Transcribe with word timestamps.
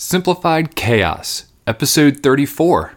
Simplified 0.00 0.76
Chaos, 0.76 1.46
Episode 1.66 2.22
34. 2.22 2.92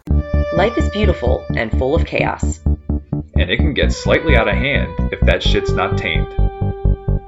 Life 0.53 0.77
is 0.77 0.87
beautiful 0.89 1.43
and 1.57 1.71
full 1.71 1.95
of 1.95 2.05
chaos. 2.05 2.59
And 2.63 3.49
it 3.49 3.57
can 3.57 3.73
get 3.73 3.91
slightly 3.91 4.35
out 4.35 4.47
of 4.47 4.53
hand 4.53 5.11
if 5.11 5.19
that 5.21 5.41
shit's 5.41 5.71
not 5.71 5.97
tamed. 5.97 6.31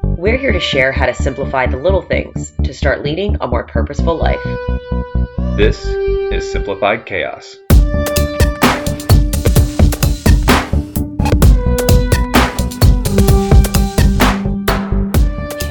We're 0.03 0.37
here 0.37 0.51
to 0.51 0.59
share 0.59 0.91
how 0.91 1.07
to 1.07 1.13
simplify 1.15 1.65
the 1.65 1.77
little 1.77 2.03
things 2.03 2.53
to 2.63 2.71
start 2.71 3.01
leading 3.01 3.35
a 3.41 3.47
more 3.47 3.65
purposeful 3.65 4.15
life. 4.15 4.43
This 5.57 5.83
is 5.87 6.51
Simplified 6.51 7.07
Chaos. 7.07 7.57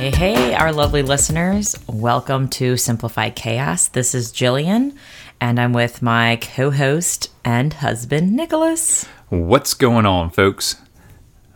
Hey, 0.02 0.10
hey, 0.10 0.54
our 0.54 0.72
lovely 0.72 1.02
listeners. 1.02 1.76
Welcome 1.86 2.48
to 2.48 2.76
Simplified 2.76 3.36
Chaos. 3.36 3.86
This 3.86 4.16
is 4.16 4.32
Jillian, 4.32 4.96
and 5.40 5.60
I'm 5.60 5.72
with 5.72 6.02
my 6.02 6.40
co 6.42 6.72
host 6.72 7.30
and 7.44 7.72
husband, 7.72 8.32
Nicholas. 8.32 9.04
What's 9.28 9.74
going 9.74 10.04
on, 10.04 10.30
folks? 10.30 10.74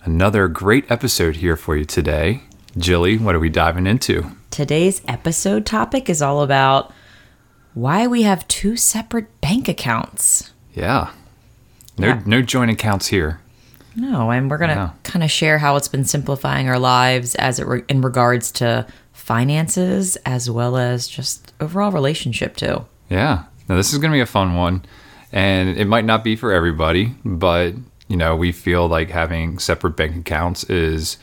Another 0.04 0.46
great 0.46 0.88
episode 0.88 1.34
here 1.36 1.56
for 1.56 1.76
you 1.76 1.84
today. 1.84 2.42
Jilly, 2.78 3.18
what 3.18 3.34
are 3.34 3.40
we 3.40 3.48
diving 3.48 3.88
into? 3.88 4.36
Today's 4.52 5.02
episode 5.08 5.66
topic 5.66 6.08
is 6.08 6.22
all 6.22 6.40
about 6.40 6.92
why 7.74 8.06
we 8.06 8.22
have 8.22 8.46
two 8.46 8.76
separate 8.76 9.40
bank 9.40 9.66
accounts. 9.66 10.52
Yeah. 10.72 11.10
No, 11.98 12.06
Yeah. 12.06 12.22
no 12.24 12.42
joint 12.42 12.70
accounts 12.70 13.08
here. 13.08 13.40
No, 13.96 14.30
and 14.30 14.50
we're 14.50 14.58
going 14.58 14.76
to 14.76 14.92
kind 15.04 15.24
of 15.24 15.30
share 15.30 15.58
how 15.58 15.76
it's 15.76 15.88
been 15.88 16.04
simplifying 16.04 16.68
our 16.68 16.78
lives 16.78 17.34
as 17.36 17.58
it 17.58 17.66
re- 17.66 17.84
in 17.88 18.02
regards 18.02 18.52
to 18.52 18.86
finances 19.12 20.16
as 20.26 20.50
well 20.50 20.76
as 20.76 21.08
just 21.08 21.52
overall 21.60 21.90
relationship 21.90 22.56
too. 22.56 22.84
Yeah. 23.08 23.44
Now 23.68 23.76
this 23.76 23.92
is 23.92 23.98
going 23.98 24.12
to 24.12 24.16
be 24.16 24.20
a 24.20 24.26
fun 24.26 24.54
one, 24.54 24.84
and 25.32 25.76
it 25.76 25.86
might 25.86 26.04
not 26.04 26.22
be 26.22 26.36
for 26.36 26.52
everybody, 26.52 27.14
but 27.24 27.74
you 28.08 28.16
know 28.16 28.36
we 28.36 28.52
feel 28.52 28.86
like 28.86 29.10
having 29.10 29.58
separate 29.58 29.96
bank 29.96 30.16
accounts 30.16 30.62
is 30.64 31.16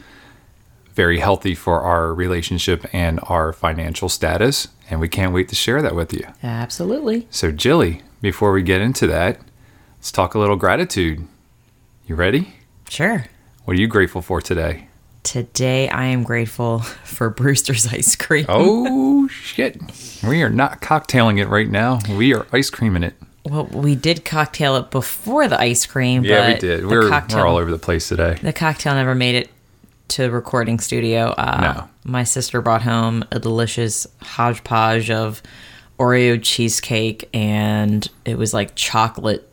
very 0.94 1.20
healthy 1.20 1.56
for 1.56 1.82
our 1.82 2.14
relationship 2.14 2.86
and 2.94 3.20
our 3.24 3.54
financial 3.54 4.10
status, 4.10 4.68
and 4.90 5.00
we 5.00 5.08
can't 5.08 5.34
wait 5.34 5.50
to 5.50 5.56
share 5.56 5.82
that 5.82 5.96
with 5.96 6.14
you. 6.14 6.26
Absolutely. 6.44 7.28
So, 7.30 7.52
Jilly, 7.52 8.02
before 8.22 8.52
we 8.52 8.62
get 8.62 8.82
into 8.82 9.08
that, 9.08 9.40
let's 9.98 10.12
talk 10.12 10.36
a 10.36 10.40
little 10.40 10.56
gratitude. 10.56 11.26
You 12.06 12.16
ready? 12.16 12.54
Sure. 12.94 13.26
What 13.66 13.76
are 13.76 13.80
you 13.80 13.88
grateful 13.88 14.22
for 14.22 14.40
today? 14.40 14.88
Today 15.24 15.90
I 15.90 16.06
am 16.06 16.22
grateful 16.22 16.78
for 17.04 17.32
Brewster's 17.32 17.88
ice 17.92 18.16
cream. 18.16 18.46
Oh 18.48 19.28
shit! 19.32 19.82
We 20.24 20.44
are 20.44 20.50
not 20.52 20.80
cocktailing 20.80 21.40
it 21.42 21.48
right 21.48 21.68
now. 21.68 21.98
We 22.08 22.36
are 22.36 22.46
ice 22.54 22.70
creaming 22.70 23.02
it. 23.02 23.16
Well, 23.46 23.66
we 23.66 23.96
did 23.96 24.24
cocktail 24.24 24.76
it 24.76 24.92
before 24.92 25.48
the 25.48 25.60
ice 25.60 25.88
cream. 25.88 26.24
Yeah, 26.24 26.54
we 26.54 26.60
did. 26.60 26.86
We're, 26.86 27.10
cocktail, 27.10 27.40
we're 27.40 27.48
all 27.48 27.58
over 27.58 27.72
the 27.72 27.80
place 27.80 28.08
today. 28.08 28.38
The 28.40 28.54
cocktail 28.54 28.94
never 28.94 29.16
made 29.16 29.34
it 29.34 29.50
to 30.10 30.22
the 30.22 30.32
recording 30.32 30.78
studio. 30.78 31.34
Uh, 31.36 31.62
No. 31.62 31.90
My 32.04 32.24
sister 32.24 32.62
brought 32.62 32.84
home 32.84 33.26
a 33.32 33.40
delicious 33.40 34.06
hodgepodge 34.22 35.10
of 35.10 35.42
Oreo 35.98 36.40
cheesecake, 36.40 37.28
and 37.34 38.08
it 38.24 38.38
was 38.38 38.54
like 38.54 38.76
chocolate 38.76 39.50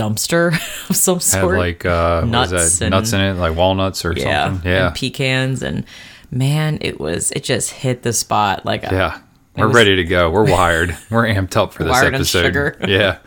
dumpster 0.00 0.52
of 0.90 0.96
some 0.96 1.20
sort. 1.20 1.58
like 1.58 1.84
uh, 1.84 2.22
Nuts 2.24 2.80
and- 2.80 2.90
nuts 2.90 3.12
in 3.12 3.20
it, 3.20 3.34
like 3.34 3.56
walnuts 3.56 4.04
or 4.04 4.12
yeah, 4.12 4.46
something. 4.46 4.70
Yeah, 4.70 4.86
and 4.88 4.94
pecans, 4.96 5.62
and 5.62 5.84
man, 6.30 6.78
it 6.80 6.98
was 7.00 7.30
it 7.32 7.44
just 7.44 7.70
hit 7.70 8.02
the 8.02 8.12
spot. 8.12 8.64
Like, 8.64 8.82
yeah. 8.82 9.20
We're 9.56 9.66
was- 9.66 9.74
ready 9.76 9.96
to 9.96 10.04
go. 10.04 10.30
We're 10.30 10.48
wired. 10.50 10.96
We're 11.10 11.26
amped 11.26 11.56
up 11.56 11.72
for 11.72 11.82
this 11.84 11.90
Wired 11.92 12.14
episode. 12.14 12.42
sugar. 12.44 12.76
Yeah, 12.88 13.18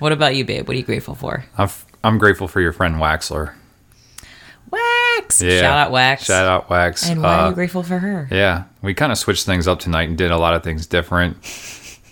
what 0.00 0.12
about 0.12 0.34
you, 0.36 0.44
babe? 0.44 0.66
What 0.68 0.74
are 0.74 0.78
you 0.78 0.84
grateful 0.84 1.14
for? 1.14 1.44
I'm, 1.56 1.64
f- 1.64 1.86
I'm 2.04 2.18
grateful 2.18 2.48
for 2.48 2.60
your 2.60 2.72
friend 2.72 2.96
Waxler. 2.96 3.54
Wax. 4.70 5.42
Yeah, 5.42 5.60
Shout 5.60 5.78
out 5.78 5.90
Wax. 5.92 6.24
Shout 6.24 6.46
out 6.46 6.70
Wax. 6.70 7.08
And 7.08 7.22
why 7.22 7.28
Uh, 7.34 7.36
are 7.44 7.48
you 7.48 7.54
grateful 7.54 7.82
for 7.82 7.98
her? 7.98 8.28
Yeah, 8.30 8.64
we 8.82 8.94
kind 8.94 9.10
of 9.12 9.18
switched 9.18 9.46
things 9.46 9.66
up 9.66 9.78
tonight 9.80 10.08
and 10.08 10.16
did 10.18 10.30
a 10.30 10.38
lot 10.38 10.54
of 10.54 10.62
things 10.62 10.86
different 10.86 11.38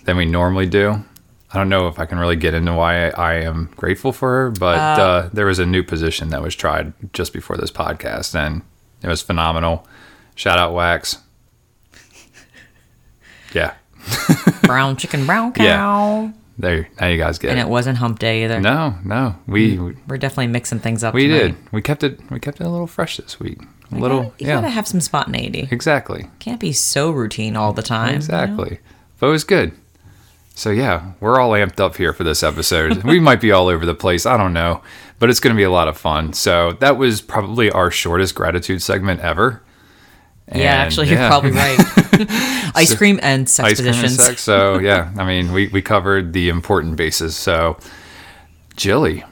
than 0.05 0.17
we 0.17 0.25
normally 0.25 0.65
do. 0.65 1.03
I 1.51 1.57
don't 1.57 1.69
know 1.69 1.87
if 1.87 1.97
I 1.99 2.05
can 2.05 2.19
really 2.19 2.35
get 2.35 2.53
into 2.53 2.73
why 2.73 3.09
I, 3.09 3.09
I 3.09 3.33
am 3.41 3.71
grateful 3.75 4.11
for 4.13 4.29
her, 4.29 4.51
but 4.51 4.77
uh, 4.77 5.29
there 5.33 5.45
was 5.47 5.57
a 5.59 5.65
new 5.65 5.81
position 5.83 6.29
that 6.29 6.41
was 6.43 6.55
tried 6.55 6.93
just 7.13 7.33
before 7.33 7.57
this 7.57 7.71
podcast, 7.71 8.35
and 8.35 8.61
it 9.01 9.07
was 9.07 9.21
phenomenal. 9.21 9.87
Shout 10.35 10.59
out 10.59 10.73
Wax. 10.73 11.17
Yeah, 13.53 13.73
brown 14.63 14.95
chicken, 14.95 15.25
brown 15.25 15.53
cow. 15.53 15.63
Yeah. 15.63 16.31
there. 16.59 16.89
Now 17.01 17.07
you 17.07 17.17
guys 17.17 17.39
get 17.39 17.49
And 17.49 17.59
it. 17.59 17.63
it 17.63 17.67
wasn't 17.69 17.97
hump 17.97 18.19
day 18.19 18.43
either. 18.43 18.59
No, 18.61 18.95
no, 19.03 19.35
we 19.47 19.79
We're 20.07 20.17
definitely 20.19 20.47
mixing 20.47 20.79
things 20.79 21.03
up. 21.03 21.15
we 21.15 21.27
tonight. 21.27 21.39
did. 21.39 21.55
We 21.71 21.81
kept 21.81 22.03
it. 22.03 22.19
We 22.29 22.39
kept 22.39 22.61
it 22.61 22.65
a 22.65 22.69
little 22.69 22.85
fresh 22.85 23.17
this 23.17 23.39
week. 23.39 23.59
A 23.91 23.95
little, 23.95 24.21
gotta- 24.23 24.35
you 24.43 24.47
yeah, 24.49 24.55
gotta 24.55 24.69
have 24.69 24.87
some 24.87 25.01
spontaneity. 25.01 25.67
exactly. 25.71 26.27
Can't 26.37 26.59
be 26.59 26.71
so 26.73 27.09
routine 27.09 27.55
all 27.55 27.73
the 27.73 27.81
time. 27.81 28.07
you 28.09 28.11
know? 28.13 28.17
Exactly. 28.17 28.79
But 29.19 29.27
it 29.27 29.31
was 29.31 29.43
good. 29.43 29.71
So 30.59 30.71
yeah, 30.71 31.13
we're 31.21 31.39
all 31.39 31.51
amped 31.51 31.79
up 31.79 31.95
here 31.95 32.11
for 32.11 32.25
this 32.25 32.43
episode. 32.43 33.03
we 33.03 33.17
might 33.21 33.39
be 33.39 33.49
all 33.53 33.69
over 33.69 33.85
the 33.85 33.95
place. 33.95 34.25
I 34.25 34.35
don't 34.35 34.51
know, 34.51 34.81
but 35.17 35.29
it's 35.29 35.39
going 35.39 35.55
to 35.55 35.57
be 35.57 35.63
a 35.63 35.71
lot 35.71 35.87
of 35.87 35.97
fun. 35.97 36.33
So 36.33 36.73
that 36.81 36.97
was 36.97 37.21
probably 37.21 37.71
our 37.71 37.89
shortest 37.89 38.35
gratitude 38.35 38.81
segment 38.81 39.21
ever. 39.21 39.61
Yeah, 40.49 40.55
And, 40.55 40.65
actually, 40.65 41.11
you're 41.11 41.27
probably 41.29 41.51
right. 41.51 41.77
Ice 42.75 42.93
cream 42.93 43.21
and 43.23 43.49
sex 43.49 43.69
Ice 43.69 43.79
cream 43.79 43.93
and 43.93 44.01
positions. 44.01 44.27
sex. 44.27 44.41
So 44.41 44.79
yeah, 44.79 45.13
I 45.17 45.23
mean, 45.23 45.53
we 45.53 45.69
we 45.69 45.81
covered 45.81 46.33
the 46.33 46.49
important 46.49 46.97
bases. 46.97 47.37
So, 47.37 47.77
Jilly, 48.75 49.23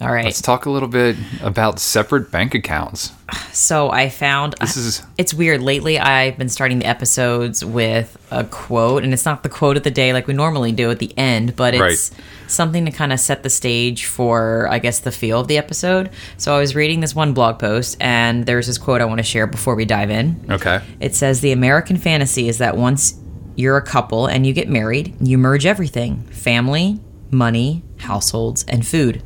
All 0.00 0.12
right. 0.12 0.24
let's 0.24 0.42
talk 0.42 0.66
a 0.66 0.70
little 0.70 0.88
bit 0.88 1.16
about 1.40 1.78
separate 1.78 2.30
bank 2.32 2.54
accounts. 2.54 3.12
So 3.52 3.90
I 3.90 4.08
found 4.10 4.54
This 4.60 4.76
is 4.76 5.02
it's 5.16 5.32
weird. 5.32 5.62
Lately, 5.62 5.98
I've 5.98 6.36
been 6.36 6.48
starting 6.48 6.80
the 6.80 6.86
episodes 6.86 7.64
with 7.64 8.16
a 8.32 8.42
quote, 8.44 9.04
and 9.04 9.12
it's 9.12 9.24
not 9.24 9.44
the 9.44 9.48
quote 9.48 9.76
of 9.76 9.84
the 9.84 9.92
day 9.92 10.12
like 10.12 10.26
we 10.26 10.34
normally 10.34 10.72
do 10.72 10.90
at 10.90 10.98
the 10.98 11.16
end, 11.16 11.54
but 11.54 11.74
it's 11.74 11.80
Right. 12.10 12.20
something 12.48 12.84
to 12.86 12.90
kind 12.90 13.12
of 13.12 13.20
set 13.20 13.44
the 13.44 13.50
stage 13.50 14.04
for, 14.06 14.66
I 14.68 14.80
guess, 14.80 14.98
the 14.98 15.12
feel 15.12 15.40
of 15.40 15.46
the 15.48 15.56
episode. 15.58 16.10
So 16.36 16.54
I 16.54 16.58
was 16.58 16.74
reading 16.74 16.98
this 17.00 17.14
one 17.14 17.32
blog 17.32 17.60
post, 17.60 17.96
and 18.00 18.44
there's 18.46 18.66
this 18.66 18.78
quote 18.78 19.00
I 19.00 19.04
want 19.04 19.18
to 19.18 19.24
share 19.24 19.46
before 19.46 19.76
we 19.76 19.84
dive 19.84 20.10
in. 20.10 20.44
okay. 20.50 20.80
It 21.00 21.14
says 21.14 21.40
the 21.40 21.52
American 21.52 21.96
fantasy 21.96 22.48
is 22.48 22.58
that 22.58 22.76
once 22.76 23.14
you're 23.54 23.76
a 23.76 23.82
couple 23.82 24.26
and 24.26 24.44
you 24.44 24.52
get 24.52 24.68
married, 24.68 25.14
you 25.20 25.38
merge 25.38 25.64
everything 25.64 26.24
family, 26.32 26.98
money, 27.30 27.84
households, 27.98 28.64
and 28.64 28.84
food. 28.86 29.22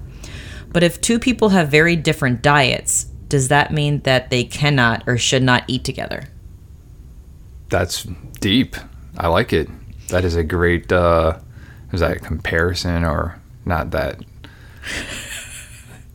But 0.71 0.83
if 0.83 1.01
two 1.01 1.19
people 1.19 1.51
have 1.51 1.69
very 1.69 1.97
different 1.97 2.43
diets, 2.43 3.05
does 3.29 3.49
that 3.49 3.73
mean 3.73 4.01
that 4.01 4.31
they 4.31 4.45
cannot 4.45 5.05
or 5.07 5.19
should 5.19 5.43
not 5.43 5.65
eat 5.67 5.85
together? 5.85 6.25
That's 7.69 8.05
deep. 8.41 8.77
I 9.17 9.29
like 9.29 9.53
it. 9.53 9.69
That 10.09 10.25
is 10.25 10.37
a 10.37 10.45
great 10.45 10.91
uh 10.91 11.39
is 11.93 12.01
that 12.01 12.17
a 12.17 12.21
comparison 12.21 13.05
or 13.05 13.41
not 13.65 13.91
that 13.91 14.21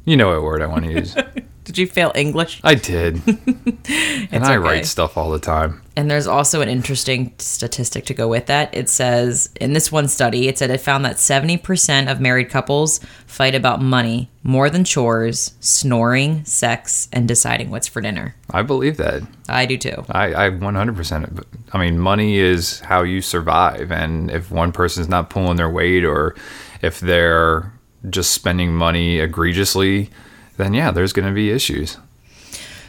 you 0.06 0.18
know 0.18 0.30
what 0.30 0.44
word 0.44 0.62
I 0.62 0.68
want 0.68 0.86
to 0.86 0.92
use. 0.92 1.16
Did 1.63 1.78
you 1.78 1.88
fail 1.88 2.12
English? 2.13 2.59
I 2.63 2.75
did. 2.75 3.22
and 3.28 4.44
I 4.44 4.56
okay. 4.56 4.57
write 4.57 4.85
stuff 4.85 5.18
all 5.18 5.31
the 5.31 5.40
time. 5.40 5.81
And 5.96 6.09
there's 6.09 6.28
also 6.28 6.62
an 6.62 6.69
interesting 6.69 7.34
statistic 7.38 8.06
to 8.06 8.13
go 8.13 8.28
with 8.28 8.47
that. 8.47 8.74
It 8.75 8.90
says 8.90 9.50
in 9.62 9.74
this 9.74 9.91
one 9.91 10.07
study, 10.07 10.47
it 10.47 10.57
said 10.57 10.72
it 10.72 10.81
found 10.81 11.06
that 11.06 11.18
70% 11.18 12.12
of 12.12 12.19
married 12.19 12.50
couples 12.50 13.00
fight 13.28 13.53
about 13.53 13.81
money 13.81 14.29
more 14.41 14.69
than 14.69 14.84
chores, 14.84 15.53
snoring, 15.59 16.44
sex, 16.46 17.07
and 17.13 17.28
deciding 17.28 17.69
what's 17.69 17.88
for 17.88 18.01
dinner. 18.01 18.35
I 18.50 18.63
believe 18.63 18.97
that. 18.97 19.22
I 19.47 19.66
do 19.66 19.78
too. 19.78 20.03
I, 20.09 20.47
I 20.47 20.50
100%. 20.50 21.44
I 21.72 21.78
mean, 21.78 22.00
money 22.00 22.38
is 22.38 22.80
how 22.81 23.03
you 23.03 23.22
survive. 23.22 23.91
And 23.91 24.31
if 24.31 24.51
one 24.51 24.72
person's 24.72 25.07
not 25.07 25.30
pulling 25.30 25.57
their 25.57 25.69
weight 25.69 26.04
or 26.04 26.36
if 26.81 27.00
they're 27.00 27.71
just 28.10 28.33
spending 28.33 28.74
money 28.74 29.19
egregiously, 29.19 30.10
then 30.57 30.73
yeah, 30.73 30.91
there's 30.91 31.13
going 31.13 31.27
to 31.27 31.33
be 31.33 31.50
issues. 31.51 31.97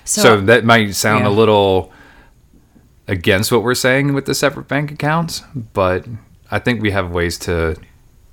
So, 0.06 0.40
that 0.42 0.64
might 0.64 0.94
sound 0.94 1.24
Yeah. 1.24 1.30
a 1.30 1.32
little 1.32 1.90
against 3.08 3.50
what 3.52 3.62
we're 3.62 3.74
saying 3.74 4.12
with 4.14 4.26
the 4.26 4.34
separate 4.34 4.68
bank 4.68 4.90
accounts, 4.92 5.42
but 5.72 6.06
I 6.50 6.58
think 6.58 6.82
we 6.82 6.90
have 6.90 7.10
ways 7.10 7.38
to 7.40 7.76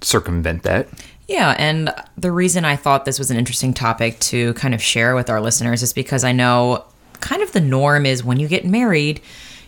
circumvent 0.02 0.64
that. 0.64 0.88
Yeah, 1.28 1.56
and 1.58 1.94
the 2.18 2.32
reason 2.32 2.66
I 2.66 2.76
thought 2.76 3.06
this 3.06 3.18
was 3.20 3.32
an 3.32 3.38
interesting 3.38 3.74
topic 3.74 4.20
to 4.20 4.54
kind 4.56 4.74
of 4.74 4.82
share 4.82 5.16
with 5.16 5.30
our 5.30 5.40
listeners 5.40 5.82
is 5.82 5.94
because 5.94 6.24
I 6.26 6.34
know 6.34 6.84
kind 7.22 7.42
of 7.42 7.54
the 7.54 7.62
norm 7.62 8.06
is 8.06 8.24
when 8.24 8.40
you 8.40 8.48
get 8.50 8.66
married, 8.66 9.22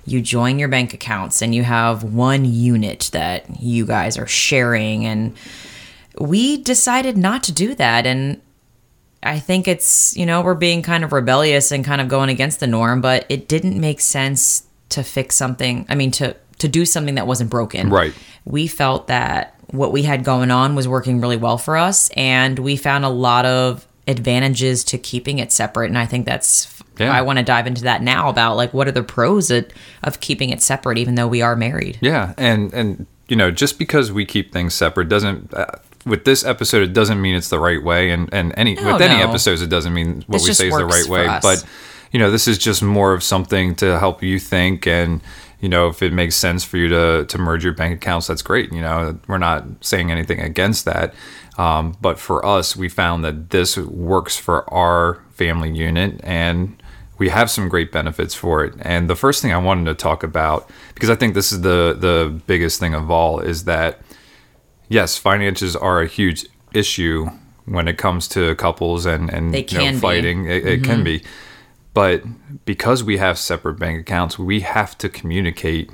you 0.06 0.19
join 0.21 0.60
your 0.60 0.68
bank 0.68 0.94
accounts 0.94 1.42
and 1.42 1.56
you 1.56 1.63
have 1.63 2.04
one 2.04 2.44
unit 2.44 3.10
that 3.13 3.62
you 3.62 3.86
guys 3.86 4.18
are 4.18 4.27
sharing. 4.27 5.06
And 5.06 5.36
we 6.19 6.57
decided 6.62 7.18
not 7.18 7.44
to 7.44 7.54
do 7.54 7.75
that. 7.75 8.06
And 8.06 8.42
I 9.24 9.40
think 9.40 9.68
it's, 9.68 10.16
you 10.16 10.25
know, 10.25 10.42
we're 10.42 10.54
being 10.54 10.81
kind 10.81 11.04
of 11.04 11.14
rebellious 11.14 11.72
and 11.72 11.84
kind 11.84 12.02
of 12.02 12.08
going 12.08 12.30
against 12.30 12.60
the 12.60 12.68
norm, 12.68 13.02
but 13.02 13.25
it 13.30 13.48
didn't 13.48 13.80
make 13.80 14.00
sense 14.00 14.64
to 14.90 15.04
fix 15.04 15.36
something. 15.36 15.86
I 15.90 15.96
mean, 15.96 16.12
to 16.12 16.36
to 16.60 16.68
do 16.68 16.86
something 16.86 17.16
that 17.16 17.28
wasn't 17.28 17.50
broken. 17.50 17.90
Right. 17.90 18.14
We 18.46 18.68
felt 18.68 19.08
that 19.08 19.56
what 19.72 19.92
we 19.92 20.04
had 20.04 20.24
going 20.24 20.52
on 20.52 20.75
was 20.75 20.88
working 20.88 21.20
really 21.20 21.38
well 21.38 21.58
for 21.58 21.75
us, 21.78 22.10
and 22.16 22.60
we 22.60 22.75
found 22.75 23.06
a 23.06 23.10
lot 23.10 23.46
of 23.46 23.88
advantages 24.08 24.84
to 24.84 24.98
keeping 24.98 25.40
it 25.40 25.52
separate. 25.52 25.88
And 25.88 25.98
I 25.98 26.06
think 26.06 26.25
that's 26.25 26.81
Yeah. 27.00 27.12
I 27.12 27.22
want 27.22 27.40
to 27.40 27.44
dive 27.44 27.68
into 27.68 27.84
that 27.84 28.02
now 28.02 28.30
about 28.30 28.56
like 28.56 28.74
what 28.74 28.88
are 28.88 28.92
the 28.92 29.04
pros 29.04 29.50
of, 29.50 29.66
of 30.04 30.20
keeping 30.20 30.52
it 30.52 30.62
separate, 30.62 30.98
even 30.98 31.16
though 31.16 31.28
we 31.28 31.42
are 31.42 31.56
married. 31.56 31.98
Yeah, 32.02 32.34
and 32.38 32.74
and 32.74 33.08
you 33.28 33.36
know, 33.36 33.50
just 33.52 33.80
because 33.80 34.12
we 34.12 34.25
keep 34.25 34.54
things 34.54 34.74
separate 34.74 35.10
doesn't. 35.10 35.54
Uh, 35.54 35.66
with 36.06 36.26
this 36.26 36.44
episode, 36.46 36.84
it 36.84 36.94
doesn't 36.94 37.22
mean 37.22 37.36
it's 37.36 37.50
the 37.50 37.60
right 37.60 37.82
way, 37.84 38.10
and 38.12 38.30
and 38.34 38.54
any 38.58 38.76
No, 38.76 38.94
with 38.94 39.02
any 39.02 39.18
no. 39.24 39.30
episodes, 39.30 39.62
it 39.62 39.70
doesn't 39.70 39.94
mean 39.94 40.24
what 40.28 40.40
This 40.40 40.48
we 40.48 40.54
say 40.54 40.68
is 40.68 40.76
the 40.78 40.86
right 40.86 41.08
way. 41.08 41.28
us. 41.28 41.42
But 41.42 41.66
you 42.12 42.20
know, 42.20 42.30
this 42.30 42.48
is 42.48 42.58
just 42.58 42.84
more 42.84 43.14
of 43.14 43.24
something 43.24 43.76
to 43.76 43.98
help 44.00 44.22
you 44.22 44.40
think, 44.40 44.86
and 44.88 45.22
you 45.62 45.70
know, 45.70 45.88
if 45.88 46.02
it 46.04 46.12
makes 46.14 46.36
sense 46.36 46.64
for 46.64 46.78
you 46.78 46.90
to 46.90 47.26
to 47.26 47.38
merge 47.38 47.64
your 47.64 47.74
bank 47.74 47.96
accounts, 47.96 48.28
that's 48.28 48.42
great. 48.42 48.72
You 48.74 48.82
know, 48.82 49.18
we're 49.28 49.38
not 49.38 49.64
saying 49.82 50.12
anything 50.12 50.40
against 50.40 50.86
that, 50.86 51.14
um, 51.58 51.96
but 52.02 52.20
for 52.20 52.46
us, 52.46 52.76
we 52.76 52.90
found 52.90 53.24
that 53.24 53.50
this 53.52 53.78
works 53.78 54.36
for 54.38 54.72
our 54.74 55.22
family 55.34 55.72
unit, 55.72 56.20
and 56.24 56.76
we 57.18 57.30
have 57.30 57.50
some 57.50 57.70
great 57.70 57.92
benefits 57.92 58.36
for 58.36 58.66
it. 58.66 58.74
And 58.82 59.10
the 59.10 59.16
first 59.16 59.42
thing 59.42 59.54
I 59.54 59.58
wanted 59.58 59.86
to 59.86 59.94
talk 59.94 60.24
about, 60.24 60.70
because 60.96 61.10
I 61.10 61.16
think 61.16 61.34
this 61.34 61.52
is 61.54 61.62
the 61.62 61.96
the 61.98 62.42
biggest 62.46 62.80
thing 62.80 62.94
of 62.94 63.10
all, 63.10 63.40
is 63.40 63.64
that 63.64 64.02
yes, 64.94 65.18
finances 65.18 65.75
are 65.75 66.01
a 66.01 66.07
huge 66.07 66.45
issue 66.74 67.30
when 67.66 67.88
it 67.88 67.98
comes 67.98 68.28
to 68.30 68.56
couples 68.56 69.06
and 69.06 69.30
and 69.30 69.54
you 69.72 69.78
know, 69.78 69.98
fighting. 70.00 70.45
It, 70.45 70.66
it 70.66 70.84
can 70.84 71.04
be, 71.04 71.24
but 71.94 72.24
because 72.66 73.04
we 73.04 73.18
have 73.18 73.38
separate 73.38 73.80
bank 73.80 74.00
accounts, 74.01 74.38
we 74.38 74.62
have 74.62 74.98
to 75.00 75.10
communicate 75.10 75.92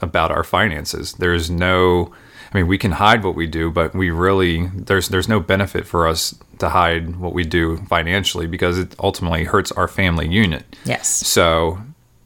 about 0.00 0.30
our 0.30 0.44
finances. 0.44 1.14
There's 1.14 1.48
no, 1.48 2.12
I 2.52 2.58
mean, 2.58 2.66
we 2.66 2.76
can 2.76 2.92
hide 2.92 3.22
what 3.22 3.34
we 3.34 3.46
do, 3.46 3.70
but 3.70 3.94
we 3.94 4.10
really 4.10 4.66
there's 4.68 5.08
there's 5.08 5.28
no 5.28 5.40
benefit 5.40 5.86
for 5.86 6.06
us 6.06 6.34
to 6.58 6.68
hide 6.68 7.16
what 7.16 7.32
we 7.32 7.44
do 7.44 7.78
financially 7.88 8.46
because 8.46 8.78
it 8.78 8.94
ultimately 8.98 9.44
hurts 9.44 9.72
our 9.72 9.88
family 9.88 10.28
unit. 10.28 10.64
Yes. 10.84 11.08
So 11.08 11.80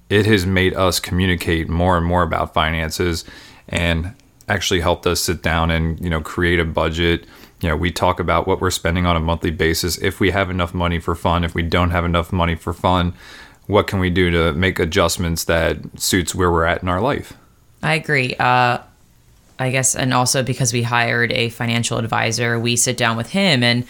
it 0.09 0.27
has 0.27 0.47
made 0.47 0.75
us 0.75 1.01
communicate 1.01 1.69
more 1.69 1.97
and 1.97 2.07
more 2.07 2.23
about 2.23 2.55
finances 2.55 3.25
and 3.69 4.15
actually 4.49 4.81
helped 4.81 5.07
us 5.07 5.21
sit 5.21 5.43
down 5.43 5.71
and, 5.71 6.01
you 6.01 6.11
know, 6.11 6.21
create 6.21 6.61
a 6.61 6.65
budget. 6.65 7.27
You 7.61 7.69
know, 7.69 7.77
we 7.77 7.91
talk 7.91 8.21
about 8.21 8.47
what 8.47 8.61
we're 8.61 8.71
spending 8.71 9.07
on 9.07 9.17
a 9.17 9.21
monthly 9.21 9.51
basis. 9.51 9.99
If 9.99 10.21
we 10.21 10.31
have 10.31 10.51
enough 10.51 10.75
money 10.75 10.99
for 10.99 11.15
fun, 11.15 11.45
if 11.45 11.55
we 11.55 11.63
don't 11.63 11.91
have 11.91 12.05
enough 12.05 12.33
money 12.33 12.55
for 12.55 12.73
fun, 12.73 13.15
what 13.67 13.87
can 13.87 13.99
we 13.99 14.11
do 14.11 14.31
to 14.31 14.53
make 14.53 14.79
adjustments 14.79 15.45
that 15.45 15.79
suits 15.99 16.35
where 16.35 16.53
we're 16.53 16.65
at 16.65 16.83
in 16.83 16.89
our 16.89 17.01
life? 17.01 17.33
I 17.83 17.95
agree. 17.95 18.35
Uh, 18.37 18.79
I 19.59 19.71
guess, 19.71 19.97
and 19.97 20.13
also 20.13 20.43
because 20.43 20.73
we 20.73 20.83
hired 20.83 21.33
a 21.33 21.49
financial 21.49 21.99
advisor, 21.99 22.61
we 22.61 22.77
sit 22.77 22.97
down 22.97 23.17
with 23.17 23.31
him 23.31 23.63
and, 23.63 23.85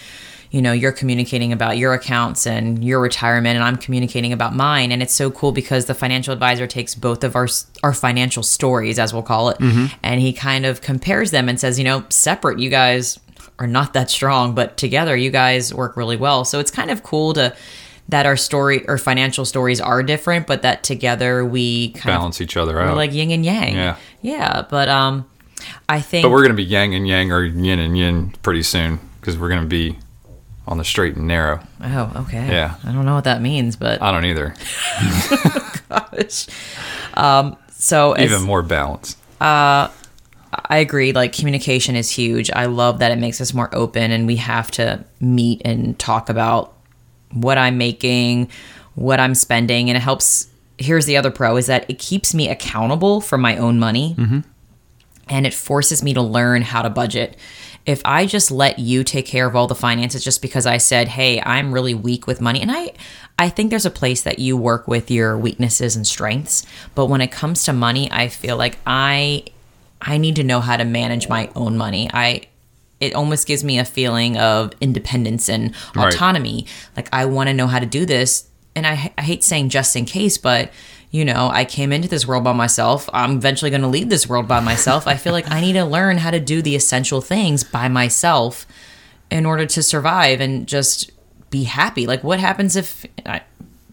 you 0.56 0.62
know, 0.62 0.72
you're 0.72 0.90
communicating 0.92 1.52
about 1.52 1.76
your 1.76 1.92
accounts 1.92 2.46
and 2.46 2.82
your 2.82 2.98
retirement, 2.98 3.56
and 3.56 3.62
I'm 3.62 3.76
communicating 3.76 4.32
about 4.32 4.54
mine. 4.54 4.90
And 4.90 5.02
it's 5.02 5.12
so 5.12 5.30
cool 5.30 5.52
because 5.52 5.84
the 5.84 5.92
financial 5.94 6.32
advisor 6.32 6.66
takes 6.66 6.94
both 6.94 7.22
of 7.24 7.36
our 7.36 7.46
our 7.82 7.92
financial 7.92 8.42
stories, 8.42 8.98
as 8.98 9.12
we'll 9.12 9.22
call 9.22 9.50
it, 9.50 9.58
and 10.02 10.20
he 10.20 10.32
kind 10.32 10.64
of 10.64 10.80
compares 10.80 11.30
them 11.30 11.50
and 11.50 11.60
says, 11.60 11.78
you 11.78 11.84
know, 11.84 12.04
separate, 12.08 12.58
you 12.58 12.70
guys 12.70 13.20
are 13.58 13.66
not 13.66 13.92
that 13.92 14.10
strong, 14.10 14.54
but 14.54 14.78
together, 14.78 15.14
you 15.14 15.30
guys 15.30 15.74
work 15.74 15.94
really 15.94 16.16
well. 16.16 16.44
So 16.46 16.58
it's 16.58 16.70
kind 16.70 16.90
of 16.90 17.02
cool 17.02 17.34
to 17.34 17.54
that 18.08 18.24
our 18.24 18.36
story 18.36 18.86
or 18.88 18.96
financial 18.96 19.44
stories 19.44 19.80
are 19.80 20.02
different, 20.02 20.46
but 20.46 20.62
that 20.62 20.82
together 20.84 21.44
we 21.44 21.90
kind 21.90 22.14
of 22.14 22.20
Balance 22.20 22.40
each 22.40 22.56
other 22.56 22.80
out. 22.80 22.96
like 22.96 23.12
yin 23.12 23.30
and 23.30 23.44
yang. 23.44 23.74
Yeah. 23.74 23.96
Yeah, 24.22 24.62
but 24.70 24.88
um, 24.88 25.26
I 25.86 26.00
think. 26.00 26.22
but 26.22 26.30
we're 26.30 26.42
going 26.42 26.56
to 26.56 26.56
be 26.56 26.64
yang 26.64 26.94
and 26.94 27.06
yang 27.06 27.30
or 27.30 27.44
yin 27.44 27.78
and 27.78 27.98
yin 27.98 28.30
pretty 28.42 28.62
soon 28.62 29.00
because 29.20 29.36
we're 29.36 29.50
going 29.50 29.60
to 29.62 29.68
be 29.68 29.98
on 30.66 30.78
the 30.78 30.84
straight 30.84 31.16
and 31.16 31.26
narrow. 31.26 31.60
Oh, 31.80 32.12
okay. 32.26 32.48
Yeah. 32.48 32.74
I 32.84 32.92
don't 32.92 33.04
know 33.06 33.14
what 33.14 33.24
that 33.24 33.40
means, 33.40 33.76
but 33.76 34.02
I 34.02 34.10
don't 34.10 34.24
either. 34.24 34.54
gosh. 35.88 36.46
Um, 37.14 37.56
so 37.70 38.12
as, 38.12 38.30
Even 38.30 38.42
more 38.42 38.62
balance. 38.62 39.16
Uh, 39.40 39.88
I 40.68 40.78
agree. 40.78 41.12
Like 41.12 41.32
communication 41.32 41.96
is 41.96 42.10
huge. 42.10 42.50
I 42.50 42.66
love 42.66 42.98
that 42.98 43.12
it 43.12 43.18
makes 43.18 43.40
us 43.40 43.52
more 43.54 43.68
open, 43.74 44.10
and 44.10 44.26
we 44.26 44.36
have 44.36 44.70
to 44.72 45.04
meet 45.20 45.62
and 45.64 45.98
talk 45.98 46.28
about 46.28 46.74
what 47.32 47.58
I'm 47.58 47.78
making, 47.78 48.50
what 48.94 49.20
I'm 49.20 49.34
spending, 49.34 49.90
and 49.90 49.96
it 49.96 50.00
helps. 50.00 50.48
Here's 50.78 51.06
the 51.06 51.16
other 51.16 51.30
pro: 51.30 51.56
is 51.56 51.66
that 51.66 51.88
it 51.88 51.98
keeps 51.98 52.34
me 52.34 52.48
accountable 52.48 53.20
for 53.20 53.38
my 53.38 53.56
own 53.56 53.78
money, 53.78 54.14
and 55.28 55.46
it 55.46 55.54
forces 55.54 56.02
me 56.02 56.14
to 56.14 56.22
learn 56.22 56.62
how 56.62 56.82
to 56.82 56.90
budget. 56.90 57.36
If 57.86 58.02
I 58.04 58.26
just 58.26 58.50
let 58.50 58.78
you 58.80 59.04
take 59.04 59.26
care 59.26 59.46
of 59.46 59.54
all 59.54 59.68
the 59.68 59.74
finances 59.76 60.24
just 60.24 60.42
because 60.42 60.66
I 60.66 60.76
said, 60.78 61.08
"Hey, 61.08 61.40
I'm 61.40 61.72
really 61.72 61.94
weak 61.94 62.26
with 62.26 62.40
money," 62.40 62.60
and 62.60 62.70
I 62.70 62.92
I 63.38 63.48
think 63.48 63.70
there's 63.70 63.86
a 63.86 63.90
place 63.90 64.22
that 64.22 64.38
you 64.38 64.56
work 64.56 64.88
with 64.88 65.10
your 65.10 65.36
weaknesses 65.38 65.94
and 65.94 66.06
strengths, 66.06 66.64
but 66.94 67.06
when 67.06 67.20
it 67.20 67.30
comes 67.30 67.64
to 67.64 67.72
money, 67.72 68.10
I 68.10 68.28
feel 68.28 68.56
like 68.56 68.78
I 68.86 69.44
I 70.00 70.18
need 70.18 70.36
to 70.36 70.44
know 70.44 70.60
how 70.60 70.76
to 70.76 70.84
manage 70.84 71.28
my 71.28 71.48
own 71.54 71.76
money. 71.78 72.10
I 72.12 72.42
it 72.98 73.14
almost 73.14 73.46
gives 73.46 73.62
me 73.62 73.78
a 73.78 73.84
feeling 73.84 74.36
of 74.38 74.72
independence 74.80 75.48
and 75.50 75.74
Right. 75.94 76.12
autonomy. 76.12 76.66
Like 76.96 77.08
I 77.12 77.26
want 77.26 77.48
to 77.48 77.54
know 77.54 77.66
how 77.66 77.78
to 77.78 77.86
do 77.86 78.06
this, 78.06 78.44
and 78.74 78.86
I, 78.86 79.12
I 79.18 79.22
hate 79.22 79.44
saying 79.44 79.68
just 79.68 79.94
in 79.96 80.06
case, 80.06 80.38
but 80.38 80.70
you 81.16 81.24
know, 81.24 81.48
I 81.50 81.64
came 81.64 81.92
into 81.92 82.08
this 82.08 82.26
world 82.28 82.44
by 82.44 82.52
myself. 82.52 83.08
I'm 83.12 83.32
eventually 83.38 83.70
going 83.70 83.80
to 83.88 83.88
leave 83.88 84.10
this 84.10 84.28
world 84.28 84.46
by 84.46 84.60
myself. 84.60 85.06
I 85.06 85.16
feel 85.16 85.32
like 85.32 85.50
I 85.50 85.60
need 85.62 85.72
to 85.74 85.84
learn 85.84 86.18
how 86.18 86.30
to 86.30 86.40
do 86.40 86.60
the 86.60 86.76
essential 86.76 87.20
things 87.22 87.64
by 87.64 87.88
myself 87.88 88.66
in 89.30 89.46
order 89.46 89.64
to 89.66 89.82
survive 89.82 90.40
and 90.42 90.66
just 90.66 91.10
be 91.50 91.64
happy. 91.64 92.06
Like, 92.06 92.22
what 92.22 92.38
happens 92.38 92.76
if, 92.76 93.06
I, 93.24 93.40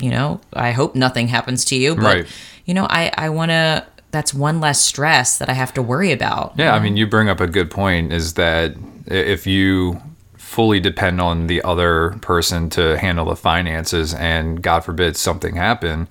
you 0.02 0.10
know, 0.10 0.42
I 0.52 0.72
hope 0.72 0.96
nothing 0.96 1.30
happens 1.30 1.64
to 1.66 1.76
you, 1.78 1.96
but 1.96 2.04
Right. 2.04 2.28
you 2.66 2.74
know, 2.74 2.88
I 2.90 3.12
I 3.18 3.30
want 3.30 3.52
to. 3.52 3.86
That's 4.12 4.32
one 4.34 4.60
less 4.60 4.80
stress 4.80 5.38
that 5.40 5.50
I 5.50 5.54
have 5.54 5.74
to 5.74 5.82
worry 5.82 6.12
about. 6.12 6.54
Yeah, 6.58 6.76
I 6.76 6.80
mean, 6.80 6.98
you 6.98 7.08
bring 7.08 7.30
up 7.30 7.40
a 7.40 7.48
good 7.48 7.72
point 7.72 8.14
is 8.14 8.34
that 8.36 8.76
if 9.08 9.48
you 9.48 10.00
fully 10.38 10.80
depend 10.80 11.20
on 11.20 11.48
the 11.48 11.64
other 11.64 12.12
person 12.22 12.70
to 12.72 12.96
handle 13.00 13.26
the 13.26 13.36
finances 13.36 14.14
and 14.14 14.62
God 14.62 14.82
forbid 14.82 15.18
something 15.18 15.56
happen, 15.56 16.08